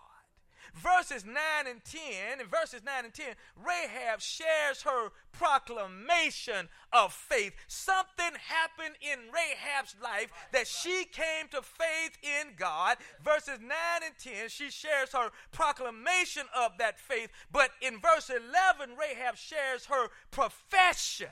Verses 0.74 1.24
9 1.24 1.36
and 1.70 1.82
10, 1.86 2.40
in 2.42 2.48
verses 2.48 2.82
9 2.84 3.06
and 3.06 3.14
10, 3.14 3.26
Rahab 3.64 4.20
shares 4.20 4.82
her 4.82 5.10
proclamation 5.32 6.68
of 6.92 7.14
faith. 7.14 7.54
Something 7.68 8.32
happened 8.48 8.96
in 9.00 9.20
Rahab's 9.32 9.96
life 10.02 10.32
that 10.52 10.68
she 10.68 11.06
came 11.06 11.48
to 11.52 11.62
faith 11.62 12.18
in 12.24 12.54
God. 12.58 12.98
Verses 13.24 13.60
9 13.62 13.70
and 14.04 14.16
10, 14.18 14.50
she 14.50 14.72
shares 14.72 15.14
her 15.14 15.30
proclamation 15.52 16.44
of 16.56 16.72
that 16.80 17.00
faith. 17.00 17.30
But 17.52 17.70
in 17.80 18.00
verse 18.00 18.32
11, 18.32 18.96
Rahab 18.98 19.38
shares 19.38 19.86
her 19.86 20.08
profession 20.32 21.28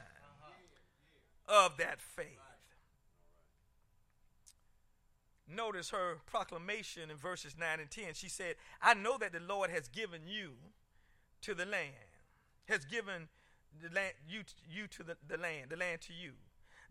of 1.47 1.77
that 1.77 1.99
faith. 1.99 2.40
Notice 5.55 5.89
her 5.89 6.17
proclamation 6.25 7.09
in 7.09 7.17
verses 7.17 7.55
9 7.59 7.79
and 7.79 7.89
10. 7.89 8.13
She 8.13 8.29
said, 8.29 8.55
I 8.81 8.93
know 8.93 9.17
that 9.17 9.33
the 9.33 9.39
Lord 9.39 9.69
has 9.69 9.87
given 9.87 10.21
you 10.27 10.51
to 11.41 11.53
the 11.53 11.65
land, 11.65 11.93
has 12.65 12.85
given 12.85 13.27
the 13.81 13.93
land, 13.93 14.13
you, 14.27 14.41
you 14.69 14.87
to 14.87 15.03
the, 15.03 15.17
the 15.27 15.37
land, 15.37 15.69
the 15.69 15.77
land 15.77 16.01
to 16.01 16.13
you 16.13 16.33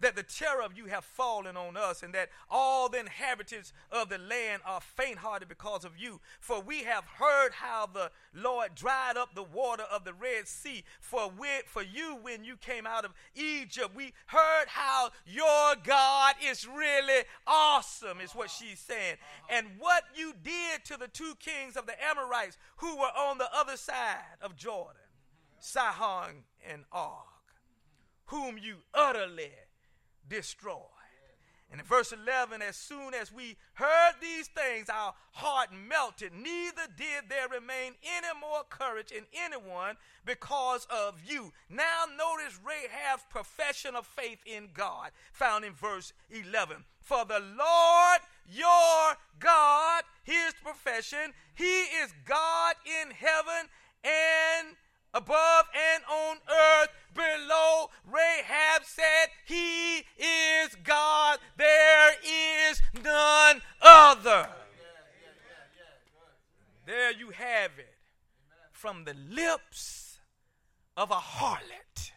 that 0.01 0.17
the 0.17 0.23
terror 0.23 0.63
of 0.63 0.77
you 0.77 0.87
have 0.87 1.05
fallen 1.05 1.57
on 1.57 1.77
us, 1.77 2.03
and 2.03 2.15
that 2.15 2.31
all 2.51 2.89
the 2.89 3.01
inhabitants 3.01 3.73
of 3.91 4.09
the 4.09 4.19
land 4.19 4.63
are 4.65 4.81
faint 4.81 5.19
hearted 5.19 5.49
because 5.49 5.85
of 5.85 5.99
you. 5.99 6.21
For 6.41 6.61
we 6.61 6.85
have 6.85 7.05
heard 7.05 7.53
how 7.53 7.87
the 7.87 8.11
Lord 8.35 8.75
dried 8.75 9.17
up 9.17 9.35
the 9.35 9.43
water 9.43 9.85
of 9.91 10.05
the 10.05 10.15
Red 10.15 10.49
Sea 10.49 10.85
for, 11.01 11.31
for 11.67 11.83
you 11.83 12.19
when 12.23 12.45
you 12.45 12.57
came 12.57 12.87
out 12.87 13.05
of 13.05 13.13
Egypt. 13.35 13.91
We 13.95 14.13
heard 14.27 14.67
how 14.69 15.11
your 15.27 15.75
God 15.85 16.35
is 16.45 16.67
really 16.67 17.25
awesome, 17.47 18.21
is 18.21 18.33
what 18.33 18.51
she's 18.51 18.79
saying. 18.79 19.17
And 19.49 19.67
what 19.79 20.05
you 20.15 20.35
did 20.43 20.85
to 20.87 20.97
the 20.97 21.09
two 21.09 21.35
kings 21.39 21.77
of 21.77 21.87
the 21.87 21.95
Amorites 22.03 22.57
who 22.77 22.97
were 22.97 23.13
on 23.17 23.39
the 23.39 23.49
other 23.55 23.77
side 23.77 24.39
of 24.41 24.57
Jordan, 24.57 25.03
Sihon 25.59 26.45
and 26.69 26.85
Og, 26.93 27.27
whom 28.27 28.59
you 28.59 28.77
utterly 28.95 29.51
destroyed. 30.31 30.87
And 31.71 31.81
in 31.81 31.87
verse 31.87 32.13
11, 32.13 32.63
as 32.63 32.75
soon 32.75 33.15
as 33.15 33.33
we 33.33 33.57
heard 33.75 34.15
these 34.21 34.49
things, 34.49 34.89
our 34.89 35.15
heart 35.31 35.69
melted. 35.73 36.33
Neither 36.33 36.89
did 36.97 37.29
there 37.29 37.47
remain 37.49 37.93
any 38.03 38.41
more 38.41 38.65
courage 38.69 39.13
in 39.13 39.23
anyone 39.33 39.95
because 40.27 40.85
of 40.91 41.21
you. 41.25 41.53
Now, 41.69 42.07
notice 42.19 42.59
Rahab's 42.65 43.23
profession 43.31 43.95
of 43.95 44.05
faith 44.05 44.41
in 44.45 44.71
God, 44.75 45.13
found 45.33 45.65
in 45.65 45.73
verse 45.75 46.13
11. 46.31 46.79
For 46.99 47.25
the 47.25 47.39
Lord 47.39 48.21
your 48.53 49.15
God, 49.39 50.03
his 50.25 50.53
profession, 50.65 51.33
he 51.55 51.83
is 51.83 52.13
God 52.25 52.75
in 52.85 53.13
heaven 53.13 53.71
and 54.03 54.75
above 55.15 55.67
and 55.75 56.03
on 56.05 56.37
earth 56.49 56.89
below. 57.15 57.91
Rahab 58.07 58.85
said, 58.85 59.29
He 59.45 59.99
is 60.19 60.77
God, 60.85 61.39
there 61.57 62.13
is 62.25 62.81
none 63.03 63.63
other. 63.83 64.49
There 66.87 67.13
you 67.13 67.31
have 67.31 67.79
it 67.79 67.95
from 68.73 69.05
the 69.05 69.15
lips 69.15 70.19
of 70.97 71.11
a 71.11 71.15
harlot 71.15 72.10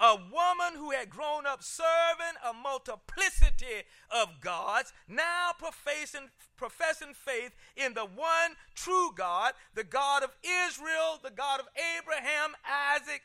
a 0.00 0.16
woman 0.16 0.78
who 0.78 0.90
had 0.90 1.10
grown 1.10 1.46
up 1.46 1.62
serving 1.62 2.36
a 2.48 2.54
multiplicity 2.54 3.84
of 4.10 4.40
gods, 4.40 4.92
now 5.06 5.50
professing, 5.58 6.30
professing 6.56 7.12
faith 7.12 7.54
in 7.76 7.92
the 7.94 8.06
one 8.06 8.56
true 8.74 9.10
God, 9.14 9.52
the 9.74 9.84
God 9.84 10.22
of 10.22 10.30
Israel, 10.42 11.20
the 11.22 11.30
God 11.30 11.60
of 11.60 11.66
Abraham, 11.98 12.52
Isaac, 12.94 13.22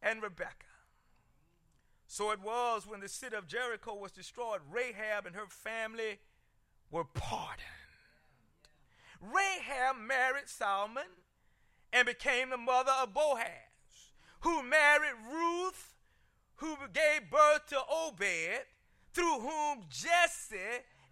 and 0.00 0.22
Rebekah. 0.22 0.54
So 2.06 2.30
it 2.30 2.40
was 2.40 2.86
when 2.86 3.00
the 3.00 3.08
city 3.08 3.36
of 3.36 3.46
Jericho 3.46 3.94
was 3.94 4.12
destroyed, 4.12 4.60
Rahab 4.70 5.26
and 5.26 5.34
her 5.34 5.48
family 5.48 6.18
were 6.90 7.04
pardoned. 7.04 7.66
Rahab 9.20 9.96
married 9.96 10.48
Solomon 10.48 11.04
and 11.92 12.06
became 12.06 12.50
the 12.50 12.56
mother 12.56 12.92
of 13.02 13.12
Boaz, 13.12 13.67
who 14.40 14.62
married 14.62 15.16
Ruth, 15.32 15.94
who 16.56 16.76
gave 16.92 17.30
birth 17.30 17.66
to 17.68 17.78
Obed, 17.90 18.64
through 19.12 19.40
whom 19.40 19.84
Jesse 19.90 20.56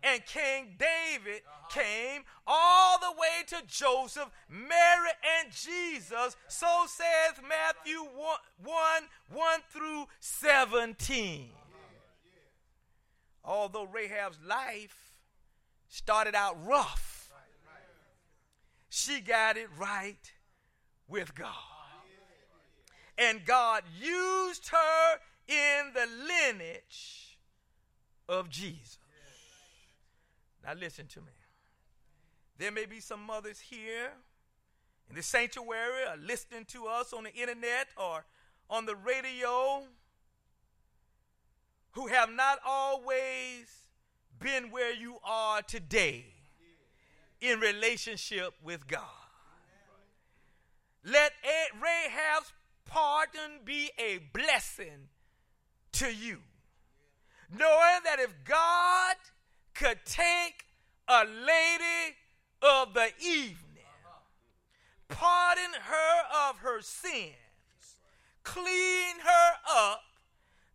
and 0.02 0.24
King 0.24 0.76
David 0.78 1.42
uh-huh. 1.46 1.80
came 1.80 2.22
all 2.46 2.98
the 2.98 3.12
way 3.18 3.42
to 3.48 3.66
Joseph, 3.66 4.30
Mary, 4.48 5.10
and 5.40 5.52
Jesus. 5.52 6.36
So 6.48 6.86
says 6.86 7.42
Matthew 7.46 7.98
1 7.98 8.36
1, 8.64 9.02
1 9.32 9.60
through 9.70 10.06
17. 10.20 11.50
Although 13.44 13.86
Rahab's 13.86 14.38
life 14.46 15.12
started 15.88 16.34
out 16.34 16.56
rough, 16.66 17.32
she 18.88 19.20
got 19.20 19.56
it 19.56 19.68
right 19.78 20.32
with 21.08 21.34
God. 21.34 21.75
And 23.18 23.44
God 23.44 23.82
used 24.00 24.68
her 24.68 25.18
in 25.48 25.92
the 25.94 26.06
lineage 26.26 27.38
of 28.28 28.50
Jesus. 28.50 28.98
Now, 30.64 30.74
listen 30.74 31.06
to 31.08 31.20
me. 31.20 31.32
There 32.58 32.72
may 32.72 32.86
be 32.86 33.00
some 33.00 33.24
mothers 33.24 33.60
here 33.60 34.10
in 35.08 35.14
the 35.14 35.22
sanctuary 35.22 36.02
or 36.10 36.16
listening 36.16 36.64
to 36.66 36.86
us 36.86 37.12
on 37.12 37.24
the 37.24 37.34
internet 37.34 37.88
or 37.96 38.24
on 38.68 38.86
the 38.86 38.96
radio 38.96 39.84
who 41.92 42.08
have 42.08 42.30
not 42.30 42.58
always 42.66 43.68
been 44.40 44.70
where 44.70 44.92
you 44.92 45.16
are 45.24 45.62
today 45.62 46.24
in 47.40 47.60
relationship 47.60 48.52
with 48.62 48.86
God. 48.88 49.02
Let 51.04 51.32
Rahab's 51.80 52.52
pardon 52.86 53.60
be 53.64 53.90
a 53.98 54.18
blessing 54.32 55.08
to 55.92 56.12
you, 56.12 56.38
knowing 57.50 58.00
that 58.04 58.18
if 58.18 58.32
God 58.44 59.16
could 59.74 59.98
take 60.04 60.64
a 61.08 61.24
lady 61.24 62.16
of 62.62 62.94
the 62.94 63.10
evening, 63.20 63.56
pardon 65.08 65.72
her 65.82 66.48
of 66.48 66.58
her 66.58 66.80
sins, 66.80 67.34
clean 68.42 69.20
her 69.22 69.52
up, 69.68 70.02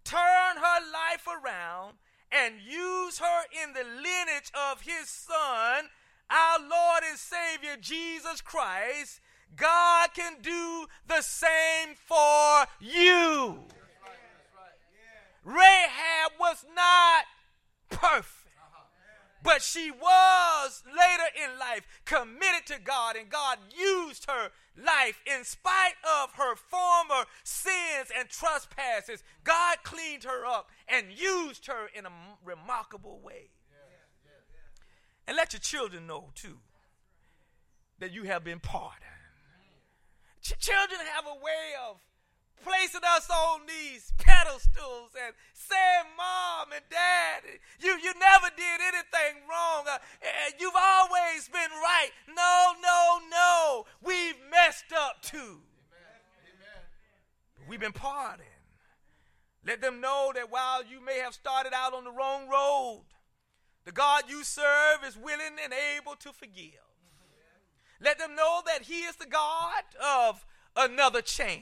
turn 0.04 0.58
her 0.58 0.80
life 0.92 1.28
around, 1.28 1.96
and 2.32 2.56
use 2.62 3.20
her 3.20 3.44
in 3.64 3.74
the 3.74 3.84
lineage 3.84 4.52
of 4.72 4.82
his 4.82 5.10
son, 5.10 5.86
our 6.30 6.60
Lord 6.60 7.04
and 7.10 7.20
Savior 7.20 7.76
Jesus 7.80 8.40
Christ, 8.40 9.20
God 9.56 10.10
can 10.14 10.38
do 10.42 10.88
the 11.08 11.22
same 11.22 11.96
for 11.96 12.66
you. 12.80 13.60
Rahab 15.44 16.32
was 16.40 16.66
not 16.76 17.26
perfect. 17.90 18.38
But 19.44 19.64
she 19.64 19.90
was 19.90 20.84
later 20.86 21.24
in 21.44 21.58
life 21.58 21.88
committed 22.06 22.68
to 22.68 22.80
God, 22.80 23.16
and 23.16 23.28
God 23.28 23.58
used 23.76 24.30
her 24.30 24.52
life 24.78 25.20
in 25.26 25.44
spite 25.44 25.96
of 26.04 26.34
her 26.36 26.56
former 26.56 27.26
sins 27.44 28.12
and 28.16 28.30
trespasses. 28.30 29.24
God 29.44 29.78
cleaned 29.84 30.26
her 30.26 30.46
up 30.46 30.70
and 30.88 31.08
used 31.12 31.66
her 31.66 31.88
in 31.96 32.06
a 32.06 32.12
remarkable 32.46 33.20
way. 33.24 33.50
And 35.28 35.36
let 35.36 35.54
your 35.54 35.60
children 35.60 36.06
know, 36.06 36.30
too, 36.36 36.60
that 38.00 38.12
you 38.12 38.24
have 38.24 38.44
been 38.44 38.60
pardoned. 38.60 39.06
Ch- 40.52 40.60
children 40.60 41.00
have 41.14 41.26
a 41.26 41.36
way 41.44 41.74
of 41.88 41.98
placing 42.64 43.02
us 43.04 43.30
on 43.30 43.62
these 43.68 44.14
pedestals 44.18 45.12
and 45.26 45.34
saying, 45.54 46.06
Mom 46.18 46.72
and 46.74 46.84
Dad, 46.90 47.60
you, 47.80 47.92
you 47.92 48.14
never 48.20 48.48
did 48.56 48.82
anything 48.82 49.48
wrong. 49.50 49.86
Uh, 49.88 49.98
you've 50.60 50.74
always 50.76 51.48
been 51.48 51.72
right. 51.82 52.10
No, 52.28 52.74
no, 52.82 53.20
no. 53.30 53.86
We've 54.04 54.36
messed 54.50 54.94
up 54.96 55.22
too. 55.22 55.62
But 57.58 57.68
we've 57.68 57.80
been 57.80 57.94
pardoned. 57.94 58.48
Let 59.66 59.82
them 59.82 60.02
know 60.02 60.32
that 60.34 60.52
while 60.52 60.84
you 60.84 61.04
may 61.04 61.20
have 61.20 61.34
started 61.34 61.72
out 61.74 61.94
on 61.94 62.04
the 62.04 62.12
wrong 62.12 62.50
road, 62.50 63.04
the 63.86 63.92
God 63.92 64.24
you 64.28 64.44
serve 64.44 65.04
is 65.08 65.16
willing 65.16 65.58
and 65.64 65.74
able 65.98 66.16
to 66.16 66.34
forgive. 66.34 66.91
Let 68.02 68.20
them 68.20 68.36
know 68.36 68.62
that 68.66 68.84
He 68.84 69.02
is 69.02 69.16
the 69.16 69.28
God 69.28 69.84
of 70.04 70.46
another 70.76 71.22
chance. 71.22 71.62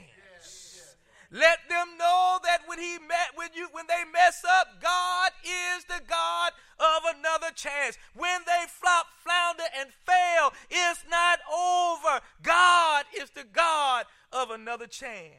Let 1.32 1.58
them 1.68 1.86
know 1.96 2.38
that 2.42 2.62
when 2.66 2.80
he 2.80 2.98
met 2.98 3.36
when 3.36 3.50
you 3.54 3.68
when 3.70 3.86
they 3.86 4.02
mess 4.12 4.42
up, 4.44 4.82
God 4.82 5.30
is 5.44 5.84
the 5.84 6.02
God 6.08 6.52
of 6.80 7.16
another 7.16 7.54
chance. 7.54 7.96
When 8.14 8.40
they 8.46 8.64
flop, 8.66 9.06
flounder, 9.22 9.62
and 9.78 9.90
fail, 10.04 10.52
it's 10.68 11.04
not 11.08 11.38
over. 11.48 12.20
God 12.42 13.04
is 13.16 13.30
the 13.30 13.44
God 13.44 14.06
of 14.32 14.50
another 14.50 14.88
chance. 14.88 15.36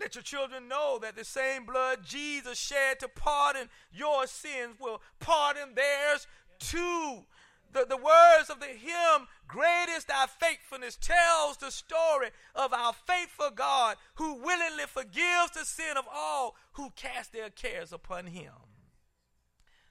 Let 0.00 0.14
your 0.14 0.22
children 0.22 0.66
know 0.68 0.98
that 1.02 1.16
the 1.16 1.24
same 1.24 1.66
blood 1.66 1.98
Jesus 2.04 2.56
shed 2.58 3.00
to 3.00 3.08
pardon 3.08 3.68
your 3.92 4.26
sins 4.26 4.76
will 4.80 5.02
pardon 5.18 5.74
theirs 5.74 6.26
too. 6.58 7.24
The, 7.72 7.84
the 7.84 7.96
words 7.96 8.50
of 8.50 8.60
the 8.60 8.66
hymn, 8.66 9.28
Great 9.46 9.86
is 9.90 10.04
thy 10.04 10.26
faithfulness, 10.26 10.96
tells 11.00 11.58
the 11.58 11.70
story 11.70 12.30
of 12.54 12.72
our 12.72 12.92
faithful 12.92 13.50
God 13.50 13.96
who 14.14 14.34
willingly 14.34 14.84
forgives 14.86 15.50
the 15.54 15.64
sin 15.64 15.96
of 15.96 16.04
all 16.12 16.56
who 16.72 16.90
cast 16.96 17.32
their 17.32 17.50
cares 17.50 17.92
upon 17.92 18.26
him. 18.26 18.52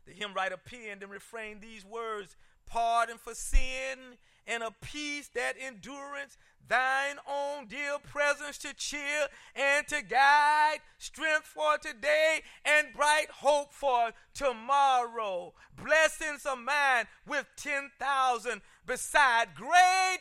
The 0.06 0.14
hymn 0.14 0.34
writer 0.34 0.58
penned 0.58 1.04
and 1.04 1.12
refrained 1.12 1.62
these 1.62 1.86
words 1.86 2.36
Pardon 2.66 3.18
for 3.18 3.34
sin 3.34 4.18
and 4.46 4.62
a 4.62 4.72
peace 4.82 5.30
that 5.30 5.56
endurance 5.60 6.38
thine 6.68 7.18
own 7.30 7.68
dear 7.68 7.98
presence 8.00 8.58
to 8.60 8.74
cheer 8.74 9.28
and 9.56 9.88
to 9.88 10.02
guide, 10.02 10.80
strength 10.98 11.46
for 11.46 11.78
today 11.78 12.42
and 12.66 12.88
bright 12.96 13.28
hope 13.30 13.74
for 13.74 14.12
tomorrow. 14.34 15.54
Blessings 15.76 16.46
of 16.46 16.60
mine 16.60 17.06
with 17.26 17.46
10,000 17.58 18.62
beside. 18.86 19.56
Great 19.56 20.20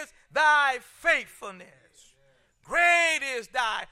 is 0.00 0.12
thy 0.32 0.78
faithfulness. 0.82 1.66
Great 2.64 3.20
is 3.22 3.48
thy 3.48 3.84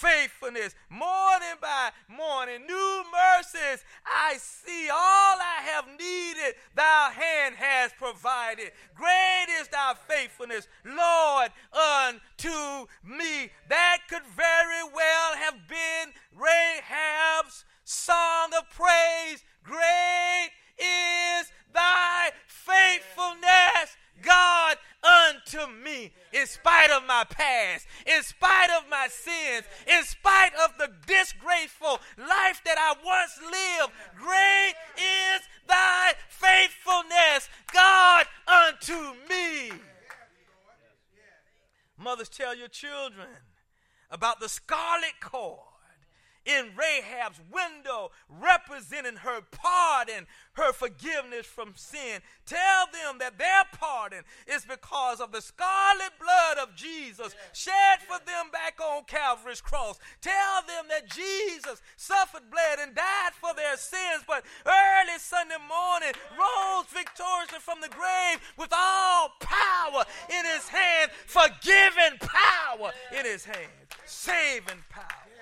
faithfulness. 0.00 0.74
Morning 0.88 1.56
by 1.60 1.90
morning, 2.08 2.66
new 2.66 3.02
mercies 3.12 3.84
I 4.06 4.36
see. 4.38 4.88
All 4.88 5.36
I 5.38 5.60
have 5.72 5.86
needed, 5.86 6.54
thy 6.74 7.10
hand 7.10 7.56
has 7.56 7.92
provided. 7.98 8.72
Great 8.94 9.46
is 9.60 9.68
thy 9.68 9.94
faithfulness, 10.08 10.68
Lord, 10.84 11.50
unto 11.72 12.86
me. 13.04 13.50
That 13.68 13.98
could 14.08 14.24
very 14.24 14.84
well 14.94 15.36
have 15.36 15.68
been 15.68 16.12
Rahab's 16.34 17.64
song 17.84 18.50
of 18.56 18.70
praise. 18.70 19.44
Great 19.62 20.50
is 20.78 21.52
thy 21.74 22.30
faithfulness, 22.46 23.96
God, 24.22 24.78
unto 25.54 25.72
me 25.72 26.12
in 26.32 26.46
spite 26.46 26.90
of 26.90 27.04
my 27.06 27.24
past, 27.28 27.86
in 28.06 28.22
spite 28.22 28.70
of 28.70 28.88
my 28.90 29.08
sins, 29.08 29.64
in 29.86 30.04
spite 30.04 30.52
of 30.64 30.76
the 30.78 30.90
disgraceful 31.06 32.00
life 32.18 32.60
that 32.64 32.76
I 32.78 32.94
once 33.04 33.38
lived. 33.42 33.92
Great 34.16 34.74
is 34.96 35.42
thy 35.66 36.12
faithfulness, 36.28 37.48
God, 37.72 38.26
unto 38.46 39.14
me. 39.28 39.72
Mothers, 41.98 42.28
tell 42.28 42.56
your 42.56 42.68
children 42.68 43.28
about 44.10 44.40
the 44.40 44.48
scarlet 44.48 45.20
cord 45.20 45.69
in 46.46 46.70
Rahab's 46.76 47.40
window, 47.52 48.10
representing 48.28 49.16
her 49.16 49.40
pardon, 49.52 50.26
her 50.54 50.72
forgiveness 50.72 51.46
from 51.46 51.72
sin. 51.76 52.20
Tell 52.46 52.86
them 52.92 53.18
that 53.18 53.38
their 53.38 53.64
pardon 53.72 54.24
is 54.46 54.64
because 54.64 55.20
of 55.20 55.32
the 55.32 55.42
scarlet 55.42 56.12
blood 56.18 56.58
of 56.66 56.74
Jesus 56.74 57.34
shed 57.52 58.00
for 58.06 58.18
them 58.24 58.50
back 58.52 58.80
on 58.80 59.04
Calvary's 59.04 59.60
cross. 59.60 59.98
Tell 60.20 60.62
them 60.66 60.86
that 60.88 61.10
Jesus 61.10 61.82
suffered, 61.96 62.50
bled, 62.50 62.78
and 62.80 62.94
died 62.94 63.32
for 63.40 63.54
their 63.54 63.76
sins, 63.76 64.24
but 64.26 64.44
early 64.66 65.18
Sunday 65.18 65.60
morning 65.68 66.12
rose 66.32 66.86
victoriously 66.86 67.60
from 67.60 67.80
the 67.80 67.88
grave 67.88 68.40
with 68.58 68.72
all 68.72 69.30
power 69.40 70.04
in 70.28 70.44
his 70.46 70.68
hand, 70.68 71.10
forgiving 71.26 72.18
power 72.20 72.92
in 73.16 73.24
his 73.24 73.44
hand, 73.44 73.70
saving 74.06 74.82
power. 74.88 75.39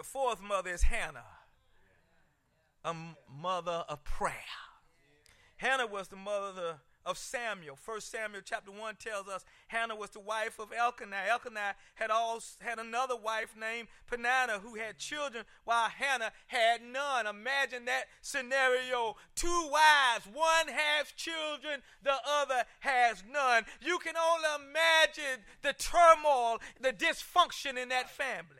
The 0.00 0.04
fourth 0.04 0.40
mother 0.40 0.70
is 0.70 0.84
Hannah, 0.84 1.26
a 2.82 2.96
mother 3.30 3.84
of 3.86 4.02
prayer. 4.02 4.32
Hannah 5.58 5.86
was 5.86 6.08
the 6.08 6.16
mother 6.16 6.78
of 7.04 7.18
Samuel. 7.18 7.76
First 7.76 8.10
Samuel 8.10 8.40
chapter 8.42 8.70
1 8.70 8.96
tells 8.96 9.28
us 9.28 9.44
Hannah 9.68 9.94
was 9.94 10.08
the 10.08 10.20
wife 10.20 10.58
of 10.58 10.72
Elkanah. 10.72 11.24
Elkanah 11.28 11.74
had 11.96 12.10
also 12.10 12.56
had 12.60 12.78
another 12.78 13.14
wife 13.14 13.54
named 13.54 13.88
Peninnah 14.06 14.60
who 14.60 14.76
had 14.76 14.96
children 14.96 15.44
while 15.64 15.90
Hannah 15.90 16.32
had 16.46 16.80
none. 16.80 17.26
Imagine 17.26 17.84
that 17.84 18.04
scenario. 18.22 19.16
Two 19.34 19.68
wives, 19.70 20.24
one 20.32 20.68
has 20.68 21.12
children, 21.12 21.82
the 22.02 22.16
other 22.26 22.64
has 22.78 23.22
none. 23.30 23.64
You 23.82 23.98
can 23.98 24.14
only 24.16 24.48
imagine 24.66 25.44
the 25.60 25.74
turmoil, 25.74 26.58
the 26.80 26.94
dysfunction 26.94 27.76
in 27.76 27.90
that 27.90 28.08
family. 28.08 28.59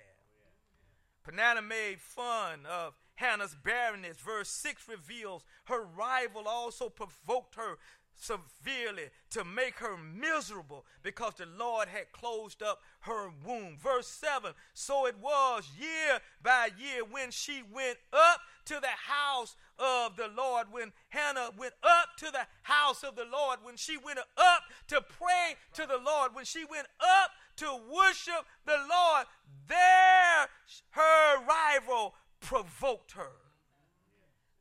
Peninnah 1.25 1.63
made 1.63 2.01
fun 2.01 2.61
of 2.67 2.95
Hannah's 3.15 3.55
barrenness. 3.55 4.17
Verse 4.17 4.49
6 4.49 4.89
reveals 4.89 5.45
her 5.65 5.85
rival 5.85 6.49
also 6.49 6.89
provoked 6.89 7.57
her 7.57 7.77
severely 8.21 9.09
to 9.31 9.45
make 9.45 9.79
her 9.79 9.97
miserable 9.97 10.85
because 11.03 11.35
the 11.35 11.47
Lord 11.47 11.89
had 11.89 12.13
closed 12.13 12.63
up 12.63 12.81
her 13.01 13.31
womb. 13.47 13.77
Verse 13.83 14.07
7 14.07 14.53
So 14.75 15.07
it 15.07 15.17
was 15.21 15.69
year 15.79 16.21
by 16.43 16.71
year 16.79 17.03
when 17.05 17.31
she 17.31 17.63
went 17.73 17.99
up 18.13 18.41
to 18.67 18.79
the 18.81 18.89
house 18.89 19.57
of 19.79 20.17
the 20.17 20.29
Lord, 20.37 20.67
when 20.71 20.93
Hannah 21.09 21.51
went 21.59 21.75
up 21.83 22.17
to 22.19 22.31
the 22.31 22.47
house 22.63 23.03
of 23.03 23.17
the 23.17 23.25
Lord, 23.25 23.61
when 23.63 23.77
she 23.77 23.97
went 23.97 24.19
up 24.19 24.63
to 24.89 25.01
pray 25.01 25.57
to 25.75 25.87
the 25.87 25.99
Lord, 25.99 26.35
when 26.35 26.45
she 26.45 26.65
went 26.65 26.87
up 27.01 27.31
to 27.61 27.79
worship 27.93 28.47
the 28.65 28.77
Lord, 28.77 29.27
there 29.69 30.49
her 30.91 31.45
rival 31.47 32.15
provoked 32.41 33.13
her. 33.13 33.33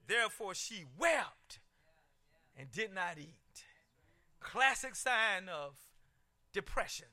Therefore 0.07 0.53
she 0.53 0.85
wept 0.97 1.59
and 2.57 2.69
did 2.71 2.93
not 2.93 3.17
eat 3.17 3.63
classic 4.41 4.95
sign 4.95 5.47
of 5.47 5.75
depression. 6.51 7.07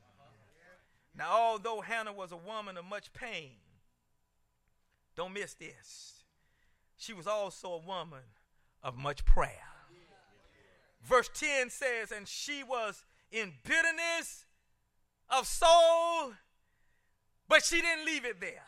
Now, 1.17 1.31
although 1.31 1.81
Hannah 1.81 2.13
was 2.13 2.33
a 2.33 2.37
woman 2.37 2.77
of 2.77 2.85
much 2.85 3.13
pain, 3.13 3.53
don't 5.15 5.33
miss 5.33 5.55
this. 5.55 6.25
She 6.97 7.13
was 7.13 7.27
also 7.27 7.73
a 7.73 7.79
woman 7.79 8.25
of 8.83 8.97
much 8.97 9.25
prayer. 9.25 9.51
Verse 11.03 11.31
10 11.33 11.71
says, 11.71 12.11
And 12.11 12.27
she 12.27 12.65
was 12.65 13.05
in 13.31 13.53
bitterness 13.65 14.46
of 15.31 15.47
soul, 15.47 16.33
but 17.49 17.65
she 17.65 17.81
didn't 17.81 18.07
leave 18.07 18.25
it 18.25 18.41
there. 18.41 18.65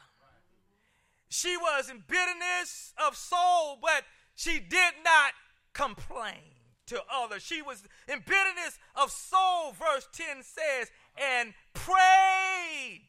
She 1.29 1.57
was 1.57 1.91
in 1.91 2.03
bitterness 2.07 2.95
of 3.07 3.17
soul, 3.17 3.79
but 3.81 4.05
she 4.35 4.59
did 4.59 4.95
not 5.05 5.33
complain 5.73 6.57
to 6.87 7.03
others. 7.13 7.43
She 7.43 7.61
was 7.61 7.83
in 8.09 8.21
bitterness 8.21 8.79
of 8.95 9.11
soul, 9.11 9.73
verse 9.73 10.09
10 10.13 10.43
says, 10.43 10.91
and 11.17 11.53
prayed 11.75 13.09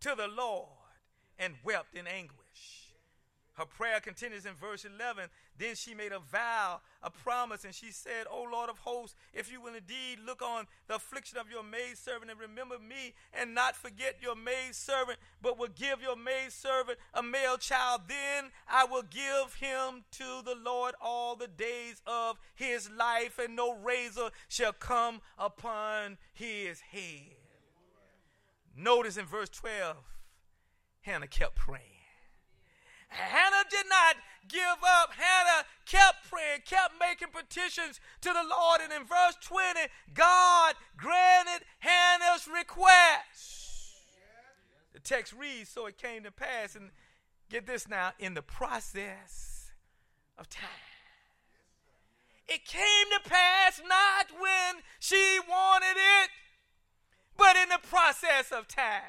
to 0.00 0.14
the 0.16 0.26
Lord 0.26 0.68
and 1.38 1.54
wept 1.64 1.94
in 1.94 2.06
anguish. 2.06 2.43
Her 3.54 3.66
prayer 3.66 4.00
continues 4.00 4.46
in 4.46 4.54
verse 4.54 4.84
11. 4.84 5.28
Then 5.56 5.76
she 5.76 5.94
made 5.94 6.10
a 6.10 6.18
vow, 6.18 6.80
a 7.02 7.10
promise, 7.10 7.64
and 7.64 7.72
she 7.72 7.92
said, 7.92 8.26
O 8.28 8.48
Lord 8.50 8.68
of 8.68 8.78
hosts, 8.78 9.14
if 9.32 9.50
you 9.50 9.60
will 9.60 9.74
indeed 9.74 10.18
look 10.26 10.42
on 10.42 10.66
the 10.88 10.96
affliction 10.96 11.38
of 11.38 11.48
your 11.48 11.62
maidservant 11.62 12.32
and 12.32 12.40
remember 12.40 12.78
me 12.80 13.14
and 13.32 13.54
not 13.54 13.76
forget 13.76 14.16
your 14.20 14.34
maidservant, 14.34 15.18
but 15.40 15.56
will 15.56 15.68
give 15.68 16.02
your 16.02 16.16
maidservant 16.16 16.98
a 17.14 17.22
male 17.22 17.56
child, 17.56 18.02
then 18.08 18.50
I 18.68 18.86
will 18.86 19.04
give 19.04 19.54
him 19.60 20.04
to 20.12 20.42
the 20.44 20.56
Lord 20.60 20.94
all 21.00 21.36
the 21.36 21.46
days 21.46 22.02
of 22.08 22.40
his 22.56 22.90
life, 22.90 23.38
and 23.38 23.54
no 23.54 23.72
razor 23.72 24.30
shall 24.48 24.72
come 24.72 25.20
upon 25.38 26.18
his 26.32 26.80
head. 26.80 27.36
Notice 28.76 29.16
in 29.16 29.26
verse 29.26 29.50
12, 29.50 29.96
Hannah 31.02 31.28
kept 31.28 31.54
praying. 31.54 31.93
Hannah 33.14 33.68
did 33.70 33.86
not 33.88 34.16
give 34.48 34.82
up. 34.84 35.12
Hannah 35.12 35.64
kept 35.86 36.30
praying, 36.30 36.60
kept 36.66 36.94
making 37.00 37.28
petitions 37.28 38.00
to 38.20 38.28
the 38.28 38.44
Lord. 38.48 38.80
And 38.82 38.92
in 38.92 39.06
verse 39.06 39.36
20, 39.42 39.80
God 40.12 40.74
granted 40.96 41.64
Hannah's 41.78 42.48
request. 42.48 43.64
The 44.92 45.00
text 45.00 45.32
reads 45.32 45.70
So 45.70 45.86
it 45.86 45.98
came 45.98 46.22
to 46.24 46.30
pass, 46.30 46.74
and 46.74 46.90
get 47.50 47.66
this 47.66 47.88
now, 47.88 48.12
in 48.18 48.34
the 48.34 48.42
process 48.42 49.70
of 50.38 50.48
time. 50.48 50.68
It 52.46 52.66
came 52.66 53.06
to 53.12 53.28
pass 53.28 53.80
not 53.86 54.26
when 54.38 54.82
she 54.98 55.38
wanted 55.48 55.96
it, 55.96 56.30
but 57.36 57.56
in 57.56 57.70
the 57.70 57.80
process 57.88 58.52
of 58.52 58.68
time. 58.68 59.00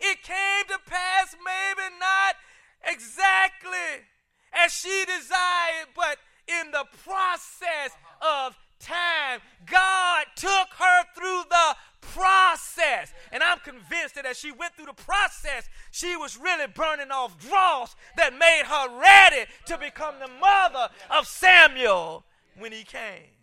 It 0.00 0.22
came 0.22 0.64
to 0.68 0.78
pass 0.88 1.36
maybe 1.44 1.94
not 1.98 2.36
exactly 2.84 4.04
as 4.52 4.72
she 4.72 5.04
desired, 5.06 5.88
but 5.94 6.18
in 6.46 6.70
the 6.70 6.84
process 7.04 7.92
uh-huh. 8.20 8.48
of 8.48 8.58
time, 8.80 9.40
God 9.66 10.26
took 10.36 10.68
her 10.78 11.04
through 11.14 11.42
the 11.50 11.76
process. 12.00 13.12
And 13.32 13.42
I'm 13.42 13.58
convinced 13.58 14.14
that 14.14 14.26
as 14.26 14.38
she 14.38 14.52
went 14.52 14.74
through 14.74 14.86
the 14.86 14.92
process, 14.92 15.68
she 15.90 16.16
was 16.16 16.38
really 16.38 16.66
burning 16.66 17.10
off 17.10 17.38
dross 17.38 17.94
that 18.16 18.32
made 18.32 18.62
her 18.66 19.00
ready 19.00 19.50
to 19.66 19.78
become 19.78 20.14
the 20.20 20.30
mother 20.40 20.88
of 21.10 21.26
Samuel 21.26 22.24
when 22.58 22.72
he 22.72 22.84
came. 22.84 23.37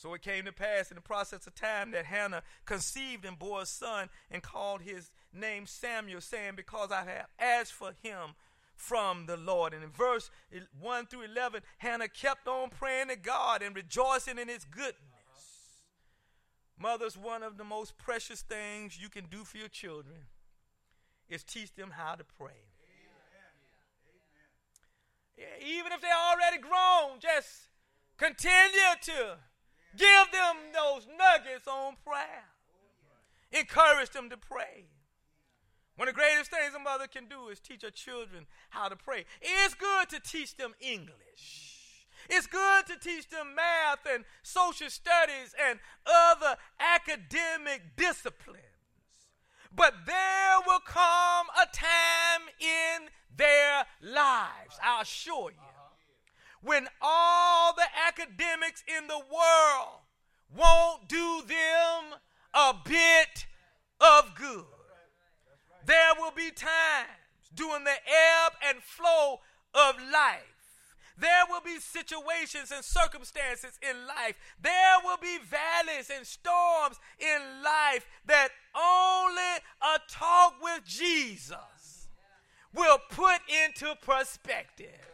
So 0.00 0.14
it 0.14 0.22
came 0.22 0.46
to 0.46 0.52
pass 0.52 0.90
in 0.90 0.94
the 0.94 1.02
process 1.02 1.46
of 1.46 1.54
time 1.54 1.90
that 1.90 2.06
Hannah 2.06 2.42
conceived 2.64 3.26
and 3.26 3.38
bore 3.38 3.60
a 3.60 3.66
son 3.66 4.08
and 4.30 4.42
called 4.42 4.80
his 4.80 5.10
name 5.30 5.66
Samuel, 5.66 6.22
saying, 6.22 6.54
Because 6.56 6.90
I 6.90 7.04
have 7.04 7.26
asked 7.38 7.74
for 7.74 7.92
him 8.02 8.30
from 8.74 9.26
the 9.26 9.36
Lord. 9.36 9.74
And 9.74 9.84
in 9.84 9.90
verse 9.90 10.30
1 10.80 11.06
through 11.08 11.24
11, 11.24 11.60
Hannah 11.76 12.08
kept 12.08 12.48
on 12.48 12.70
praying 12.70 13.08
to 13.08 13.16
God 13.16 13.60
and 13.60 13.76
rejoicing 13.76 14.38
in 14.38 14.48
his 14.48 14.64
goodness. 14.64 14.94
Mothers, 16.78 17.18
one 17.18 17.42
of 17.42 17.58
the 17.58 17.64
most 17.64 17.98
precious 17.98 18.40
things 18.40 18.98
you 18.98 19.10
can 19.10 19.26
do 19.26 19.44
for 19.44 19.58
your 19.58 19.68
children 19.68 20.16
is 21.28 21.44
teach 21.44 21.74
them 21.74 21.90
how 21.90 22.14
to 22.14 22.24
pray. 22.38 22.64
Yeah, 25.36 25.44
even 25.62 25.92
if 25.92 26.00
they're 26.00 26.10
already 26.10 26.56
grown, 26.56 27.20
just 27.20 27.68
continue 28.16 28.96
to 29.02 29.36
give 29.96 30.32
them 30.32 30.56
those 30.72 31.06
nuggets 31.06 31.66
on 31.66 31.94
prayer. 32.04 32.44
Encourage 33.52 34.10
them 34.10 34.30
to 34.30 34.36
pray. 34.36 34.86
One 35.96 36.08
of 36.08 36.14
the 36.14 36.20
greatest 36.20 36.50
things 36.50 36.72
a 36.74 36.78
mother 36.78 37.06
can 37.06 37.26
do 37.26 37.48
is 37.48 37.60
teach 37.60 37.82
her 37.82 37.90
children 37.90 38.46
how 38.70 38.88
to 38.88 38.96
pray. 38.96 39.24
It's 39.40 39.74
good 39.74 40.08
to 40.10 40.20
teach 40.20 40.56
them 40.56 40.74
English. 40.80 42.06
It's 42.28 42.46
good 42.46 42.86
to 42.86 42.96
teach 42.98 43.28
them 43.28 43.54
math 43.54 44.06
and 44.10 44.24
social 44.42 44.88
studies 44.88 45.54
and 45.68 45.78
other 46.06 46.56
academic 46.78 47.96
disciplines. 47.96 48.64
But 49.74 49.94
there 50.06 50.56
will 50.66 50.80
come 50.80 51.46
a 51.60 51.66
time 51.72 52.48
in 52.60 53.08
their 53.36 53.84
lives, 54.00 54.78
I 54.82 55.02
assure 55.02 55.50
you, 55.50 55.69
when 56.62 56.88
all 57.00 57.74
the 57.74 57.86
academics 58.06 58.84
in 58.86 59.06
the 59.06 59.18
world 59.18 60.00
won't 60.56 61.08
do 61.08 61.42
them 61.46 62.18
a 62.54 62.74
bit 62.84 63.46
of 64.00 64.34
good. 64.34 64.64
There 65.86 66.12
will 66.18 66.32
be 66.32 66.50
times 66.50 67.08
during 67.54 67.84
the 67.84 67.90
ebb 67.90 68.52
and 68.68 68.82
flow 68.82 69.40
of 69.74 69.96
life. 70.12 70.50
There 71.18 71.44
will 71.50 71.60
be 71.60 71.78
situations 71.78 72.72
and 72.74 72.82
circumstances 72.82 73.78
in 73.82 74.06
life. 74.06 74.36
There 74.60 74.96
will 75.04 75.18
be 75.18 75.38
valleys 75.38 76.10
and 76.14 76.26
storms 76.26 76.98
in 77.18 77.62
life 77.62 78.06
that 78.26 78.48
only 78.74 79.60
a 79.82 79.98
talk 80.08 80.54
with 80.62 80.82
Jesus 80.86 82.08
will 82.74 82.98
put 83.10 83.40
into 83.66 83.94
perspective. 84.02 85.09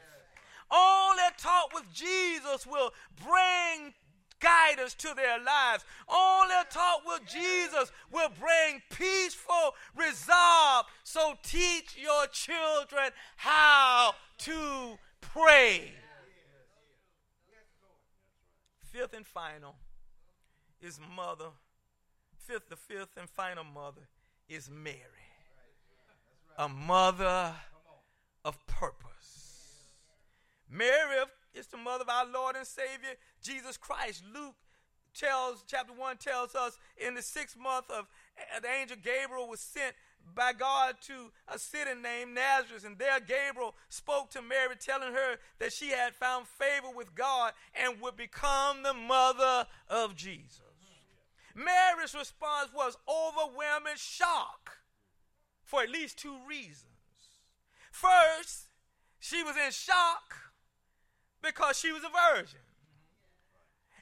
Only 0.71 1.23
a 1.29 1.41
talk 1.41 1.73
with 1.75 1.93
Jesus 1.93 2.67
will 2.67 2.93
bring 3.25 3.95
guidance 4.41 4.95
to 4.95 5.15
their 5.15 5.39
lives. 5.39 5.85
Only 6.09 6.55
a 6.61 6.65
talk 6.73 7.03
with 7.07 7.23
Jesus 7.27 7.93
will 8.11 8.31
bring 8.39 8.83
peaceful 8.91 9.75
resolve. 9.97 10.87
So 11.05 11.35
teach 11.43 11.97
your 11.97 12.27
children 12.29 13.11
how 13.37 14.15
to 14.39 14.99
pray. 15.21 15.93
Fifth 18.93 19.15
and 19.15 19.27
final 19.27 19.77
is 20.81 20.99
mother. 21.15 21.51
Fifth, 22.39 22.69
the 22.69 22.77
fifth 22.77 23.17
and 23.17 23.29
final 23.29 23.65
mother 23.65 24.09
is 24.49 24.71
Mary. 24.71 24.97
a 26.59 26.69
mother 26.69 27.55
of 28.45 28.67
purpose. 28.67 29.16
Mary 30.71 31.25
is 31.55 31.67
the 31.67 31.77
mother 31.77 32.03
of 32.03 32.09
our 32.09 32.27
Lord 32.27 32.57
and 32.57 32.67
Savior, 32.67 33.15
Jesus 33.43 33.77
Christ. 33.77 34.23
Luke 34.35 34.55
tells, 35.15 35.65
chapter 35.67 35.93
1 35.93 36.17
tells 36.19 36.55
us 36.55 36.79
in 36.97 37.15
the 37.15 37.23
sixth 37.23 37.57
month 37.59 37.91
of 37.91 38.07
uh, 38.37 38.61
the 38.61 38.69
angel 38.69 38.97
Gabriel 39.03 39.49
was 39.49 39.61
sent 39.61 39.95
by 40.35 40.53
God 40.53 40.97
to 41.03 41.31
a 41.49 41.59
city 41.59 41.91
named 42.03 42.35
Nazareth. 42.35 42.85
And 42.85 42.99
there 42.99 43.21
Gabriel 43.21 43.75
spoke 43.89 44.31
to 44.31 44.43
Mary, 44.43 44.75
telling 44.79 45.13
her 45.13 45.37
that 45.59 45.73
she 45.73 45.91
had 45.91 46.15
found 46.15 46.47
favor 46.47 46.91
with 46.95 47.15
God 47.15 47.53
and 47.75 48.01
would 48.01 48.17
become 48.17 48.83
the 48.83 48.95
mother 48.95 49.67
of 49.89 50.17
Jesus. 50.17 50.61
Mary's 51.55 52.15
response 52.15 52.69
was 52.75 52.99
overwhelming 53.09 53.95
shock 53.97 54.79
for 55.65 55.83
at 55.83 55.91
least 55.91 56.19
two 56.19 56.37
reasons. 56.47 56.85
First, 57.91 58.67
she 59.19 59.43
was 59.43 59.57
in 59.57 59.73
shock 59.73 60.46
because 61.42 61.79
she 61.79 61.92
was 61.92 62.03
a 62.03 62.35
virgin. 62.35 62.61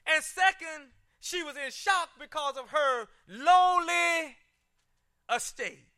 And 0.07 0.23
second, 0.23 0.91
she 1.21 1.43
was 1.43 1.57
in 1.57 1.71
shock 1.71 2.11
because 2.21 2.57
of 2.57 2.71
her 2.71 3.07
lowly 3.29 4.37
estate. 5.35 5.89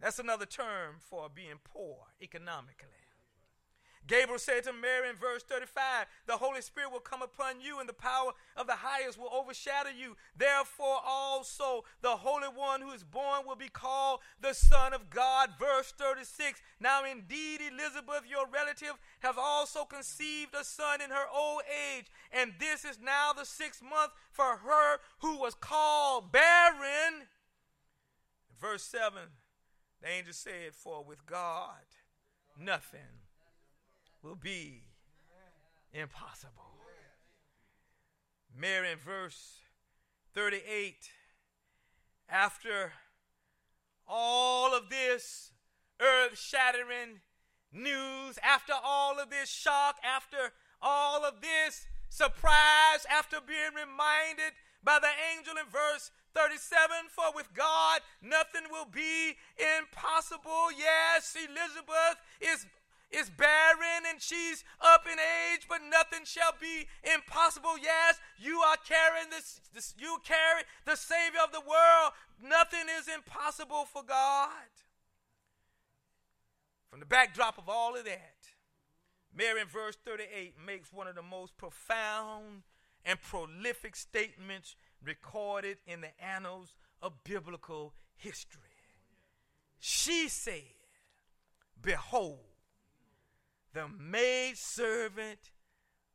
That's 0.00 0.18
another 0.18 0.46
term 0.46 0.96
for 0.98 1.28
being 1.32 1.60
poor 1.64 1.96
economically. 2.20 2.93
Gabriel 4.06 4.38
said 4.38 4.64
to 4.64 4.72
Mary 4.72 5.08
in 5.08 5.16
verse 5.16 5.42
35, 5.42 6.06
The 6.26 6.36
Holy 6.36 6.60
Spirit 6.60 6.92
will 6.92 7.00
come 7.00 7.22
upon 7.22 7.60
you, 7.60 7.80
and 7.80 7.88
the 7.88 7.94
power 7.94 8.32
of 8.56 8.66
the 8.66 8.76
highest 8.76 9.18
will 9.18 9.32
overshadow 9.32 9.88
you. 9.88 10.16
Therefore, 10.36 10.98
also 11.04 11.84
the 12.02 12.16
Holy 12.16 12.48
One 12.48 12.82
who 12.82 12.90
is 12.90 13.02
born 13.02 13.46
will 13.46 13.56
be 13.56 13.70
called 13.70 14.20
the 14.40 14.52
Son 14.52 14.92
of 14.92 15.08
God. 15.08 15.50
Verse 15.58 15.92
36 15.96 16.60
Now, 16.80 17.02
indeed, 17.04 17.60
Elizabeth, 17.72 18.24
your 18.28 18.46
relative, 18.46 18.98
has 19.20 19.36
also 19.38 19.84
conceived 19.84 20.54
a 20.54 20.64
son 20.64 21.00
in 21.00 21.10
her 21.10 21.26
old 21.34 21.62
age, 21.64 22.06
and 22.30 22.52
this 22.58 22.84
is 22.84 22.98
now 23.02 23.32
the 23.32 23.46
sixth 23.46 23.82
month 23.82 24.12
for 24.30 24.58
her 24.58 24.98
who 25.20 25.38
was 25.38 25.54
called 25.54 26.30
barren. 26.30 27.26
Verse 28.60 28.82
7 28.82 29.12
The 30.02 30.08
angel 30.08 30.34
said, 30.34 30.74
For 30.74 31.02
with 31.02 31.24
God, 31.24 31.86
nothing 32.58 33.23
will 34.24 34.34
be 34.34 34.80
impossible. 35.92 36.52
Mary 38.56 38.92
in 38.92 38.98
verse 38.98 39.58
38, 40.34 41.10
after 42.30 42.92
all 44.08 44.74
of 44.74 44.88
this 44.88 45.52
earth 46.00 46.38
shattering 46.38 47.20
news, 47.70 48.38
after 48.42 48.72
all 48.82 49.20
of 49.20 49.28
this 49.28 49.50
shock, 49.50 49.96
after 50.02 50.52
all 50.80 51.24
of 51.24 51.42
this 51.42 51.86
surprise, 52.08 53.04
after 53.10 53.38
being 53.46 53.74
reminded 53.74 54.54
by 54.82 54.98
the 55.00 55.10
angel 55.36 55.54
in 55.58 55.68
verse 55.70 56.10
37 56.34 56.90
For 57.10 57.34
with 57.34 57.52
God 57.54 58.00
nothing 58.22 58.62
will 58.70 58.86
be 58.86 59.36
impossible. 59.78 60.70
Yes, 60.76 61.36
Elizabeth 61.36 62.18
is 62.40 62.66
is 63.14 63.30
barren 63.30 64.04
and 64.08 64.20
she's 64.20 64.64
up 64.80 65.04
in 65.10 65.18
age, 65.18 65.66
but 65.68 65.80
nothing 65.88 66.24
shall 66.24 66.52
be 66.60 66.86
impossible. 67.14 67.78
Yes, 67.80 68.18
you 68.38 68.58
are 68.58 68.76
carrying 68.86 69.30
this, 69.30 69.60
this, 69.72 69.94
you 69.98 70.18
carry 70.24 70.62
the 70.84 70.96
Savior 70.96 71.40
of 71.44 71.52
the 71.52 71.60
world. 71.60 72.12
Nothing 72.42 72.86
is 72.98 73.08
impossible 73.08 73.86
for 73.92 74.02
God. 74.02 74.68
From 76.90 77.00
the 77.00 77.06
backdrop 77.06 77.58
of 77.58 77.68
all 77.68 77.96
of 77.96 78.04
that, 78.04 78.34
Mary 79.36 79.60
in 79.60 79.66
verse 79.66 79.96
38 80.04 80.54
makes 80.64 80.92
one 80.92 81.08
of 81.08 81.14
the 81.14 81.22
most 81.22 81.56
profound 81.56 82.62
and 83.04 83.20
prolific 83.20 83.96
statements 83.96 84.76
recorded 85.04 85.78
in 85.86 86.00
the 86.00 86.24
annals 86.24 86.74
of 87.02 87.12
biblical 87.24 87.94
history. 88.16 88.60
She 89.78 90.28
said, 90.28 90.62
Behold, 91.82 92.53
the 93.74 93.88
maid 93.88 94.56
servant 94.56 95.50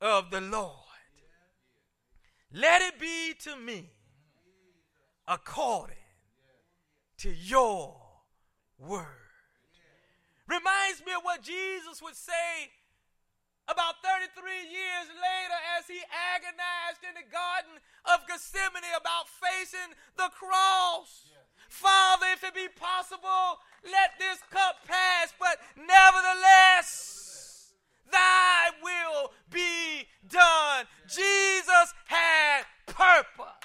of 0.01 0.31
the 0.31 0.41
Lord. 0.41 0.73
Let 2.51 2.81
it 2.81 2.99
be 2.99 3.35
to 3.43 3.55
me 3.57 3.91
according 5.27 5.95
to 7.17 7.29
your 7.29 7.95
word. 8.79 9.05
Reminds 10.47 11.05
me 11.05 11.13
of 11.13 11.21
what 11.21 11.43
Jesus 11.43 12.01
would 12.01 12.15
say 12.15 12.71
about 13.67 14.01
33 14.01 14.41
years 14.65 15.07
later 15.13 15.59
as 15.77 15.85
he 15.85 16.01
agonized 16.33 17.05
in 17.05 17.13
the 17.13 17.27
Garden 17.29 17.77
of 18.09 18.25
Gethsemane 18.25 18.97
about 18.97 19.29
facing 19.29 19.93
the 20.17 20.31
cross. 20.33 21.29
Father, 21.69 22.25
if 22.33 22.43
it 22.43 22.55
be 22.55 22.67
possible, 22.73 23.61
let 23.85 24.17
this 24.17 24.41
cup 24.49 24.81
pass, 24.87 25.33
but 25.37 25.61
nevertheless, 25.77 27.08
thy 28.11 28.69
will 28.83 29.31
be 29.49 30.07
done. 30.27 30.85
Jesus 31.07 31.93
had 32.05 32.63
purpose. 32.85 33.55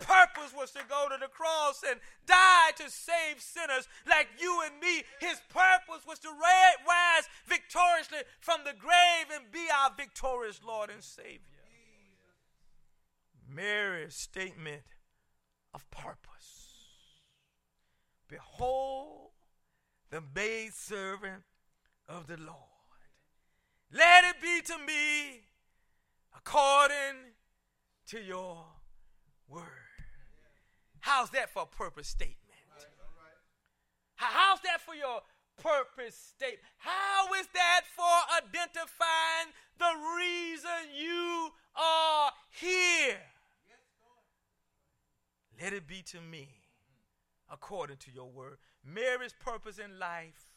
Purpose 0.00 0.52
was 0.56 0.72
to 0.72 0.80
go 0.88 1.06
to 1.08 1.16
the 1.20 1.28
cross 1.28 1.84
and 1.88 2.00
die 2.26 2.72
to 2.76 2.90
save 2.90 3.40
sinners 3.40 3.88
like 4.08 4.28
you 4.40 4.62
and 4.64 4.80
me. 4.80 5.04
His 5.20 5.40
purpose 5.48 6.04
was 6.06 6.18
to 6.20 6.28
rise 6.28 7.28
victoriously 7.46 8.18
from 8.40 8.60
the 8.64 8.72
grave 8.72 9.30
and 9.32 9.52
be 9.52 9.66
our 9.72 9.92
victorious 9.96 10.60
Lord 10.66 10.90
and 10.90 11.02
Savior. 11.04 11.38
Mary's 13.48 14.14
statement 14.14 14.82
of 15.72 15.88
purpose. 15.90 16.18
Behold, 18.28 19.30
the 20.10 20.22
maid 20.34 20.72
servant 20.74 21.42
of 22.08 22.26
the 22.26 22.38
Lord. 22.38 22.71
Let 23.92 24.24
it 24.24 24.40
be 24.40 24.62
to 24.72 24.78
me 24.86 25.42
according 26.34 27.34
to 28.06 28.20
your 28.20 28.64
word. 29.48 29.66
How's 31.00 31.28
that 31.30 31.50
for 31.50 31.64
a 31.64 31.66
purpose 31.66 32.08
statement? 32.08 32.38
How's 34.14 34.60
that 34.60 34.80
for 34.80 34.94
your 34.94 35.20
purpose 35.58 36.16
statement? 36.16 36.60
How 36.78 37.34
is 37.34 37.46
that 37.52 37.82
for 37.94 38.44
identifying 38.46 39.52
the 39.78 39.92
reason 40.16 40.96
you 40.98 41.50
are 41.76 42.30
here? 42.50 43.18
Let 45.60 45.74
it 45.74 45.86
be 45.86 46.02
to 46.06 46.20
me 46.20 46.48
according 47.50 47.98
to 47.98 48.10
your 48.10 48.30
word. 48.30 48.56
Mary's 48.84 49.34
purpose 49.34 49.78
in 49.78 49.98
life 49.98 50.48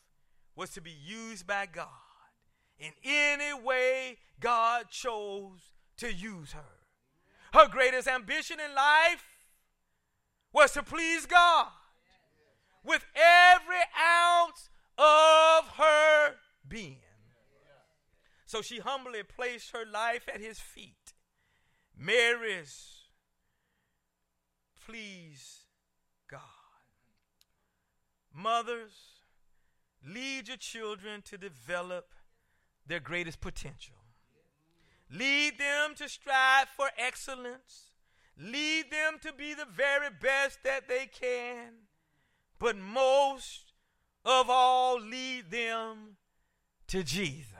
was 0.56 0.70
to 0.70 0.82
be 0.82 0.96
used 1.06 1.46
by 1.46 1.66
God 1.66 2.05
in 2.80 2.92
any 3.04 3.54
way 3.54 4.18
God 4.40 4.90
chose 4.90 5.72
to 5.98 6.14
use 6.14 6.52
her. 6.54 6.62
Her 7.54 7.68
greatest 7.68 8.08
ambition 8.08 8.58
in 8.60 8.76
life 8.76 9.24
was 10.52 10.72
to 10.72 10.84
please 10.84 11.26
God 11.26 11.68
with 12.84 13.06
every 13.16 13.84
ounce 13.98 14.70
of 14.98 15.68
her 15.78 16.36
being. 16.68 17.00
So 18.46 18.62
she 18.62 18.80
humbly 18.80 19.24
placed 19.24 19.72
her 19.72 19.86
life 19.92 20.30
at 20.34 20.40
his 20.40 20.60
feet. 20.60 21.14
Mary's 21.98 22.96
please 24.86 25.62
God. 26.30 26.42
Mothers, 28.34 28.94
lead 30.06 30.48
your 30.48 30.58
children 30.58 31.22
to 31.24 31.38
develop 31.38 32.14
their 32.88 33.00
greatest 33.00 33.42
potential. 33.42 33.96
Lead 35.12 35.58
them 35.58 35.96
to 35.96 36.10
strive 36.10 36.68
for 36.76 36.90
excellence. 36.98 37.92
Lead 38.38 38.92
them 38.92 39.20
to 39.22 39.32
be 39.34 39.54
the 39.54 39.66
very 39.66 40.10
best 40.22 40.60
that 40.64 40.88
they 40.88 41.08
can. 41.08 41.74
But 42.60 42.78
most 42.78 43.74
of 44.24 44.50
all, 44.50 45.00
lead 45.00 45.52
them 45.52 46.18
to 46.88 47.04
Jesus. 47.04 47.55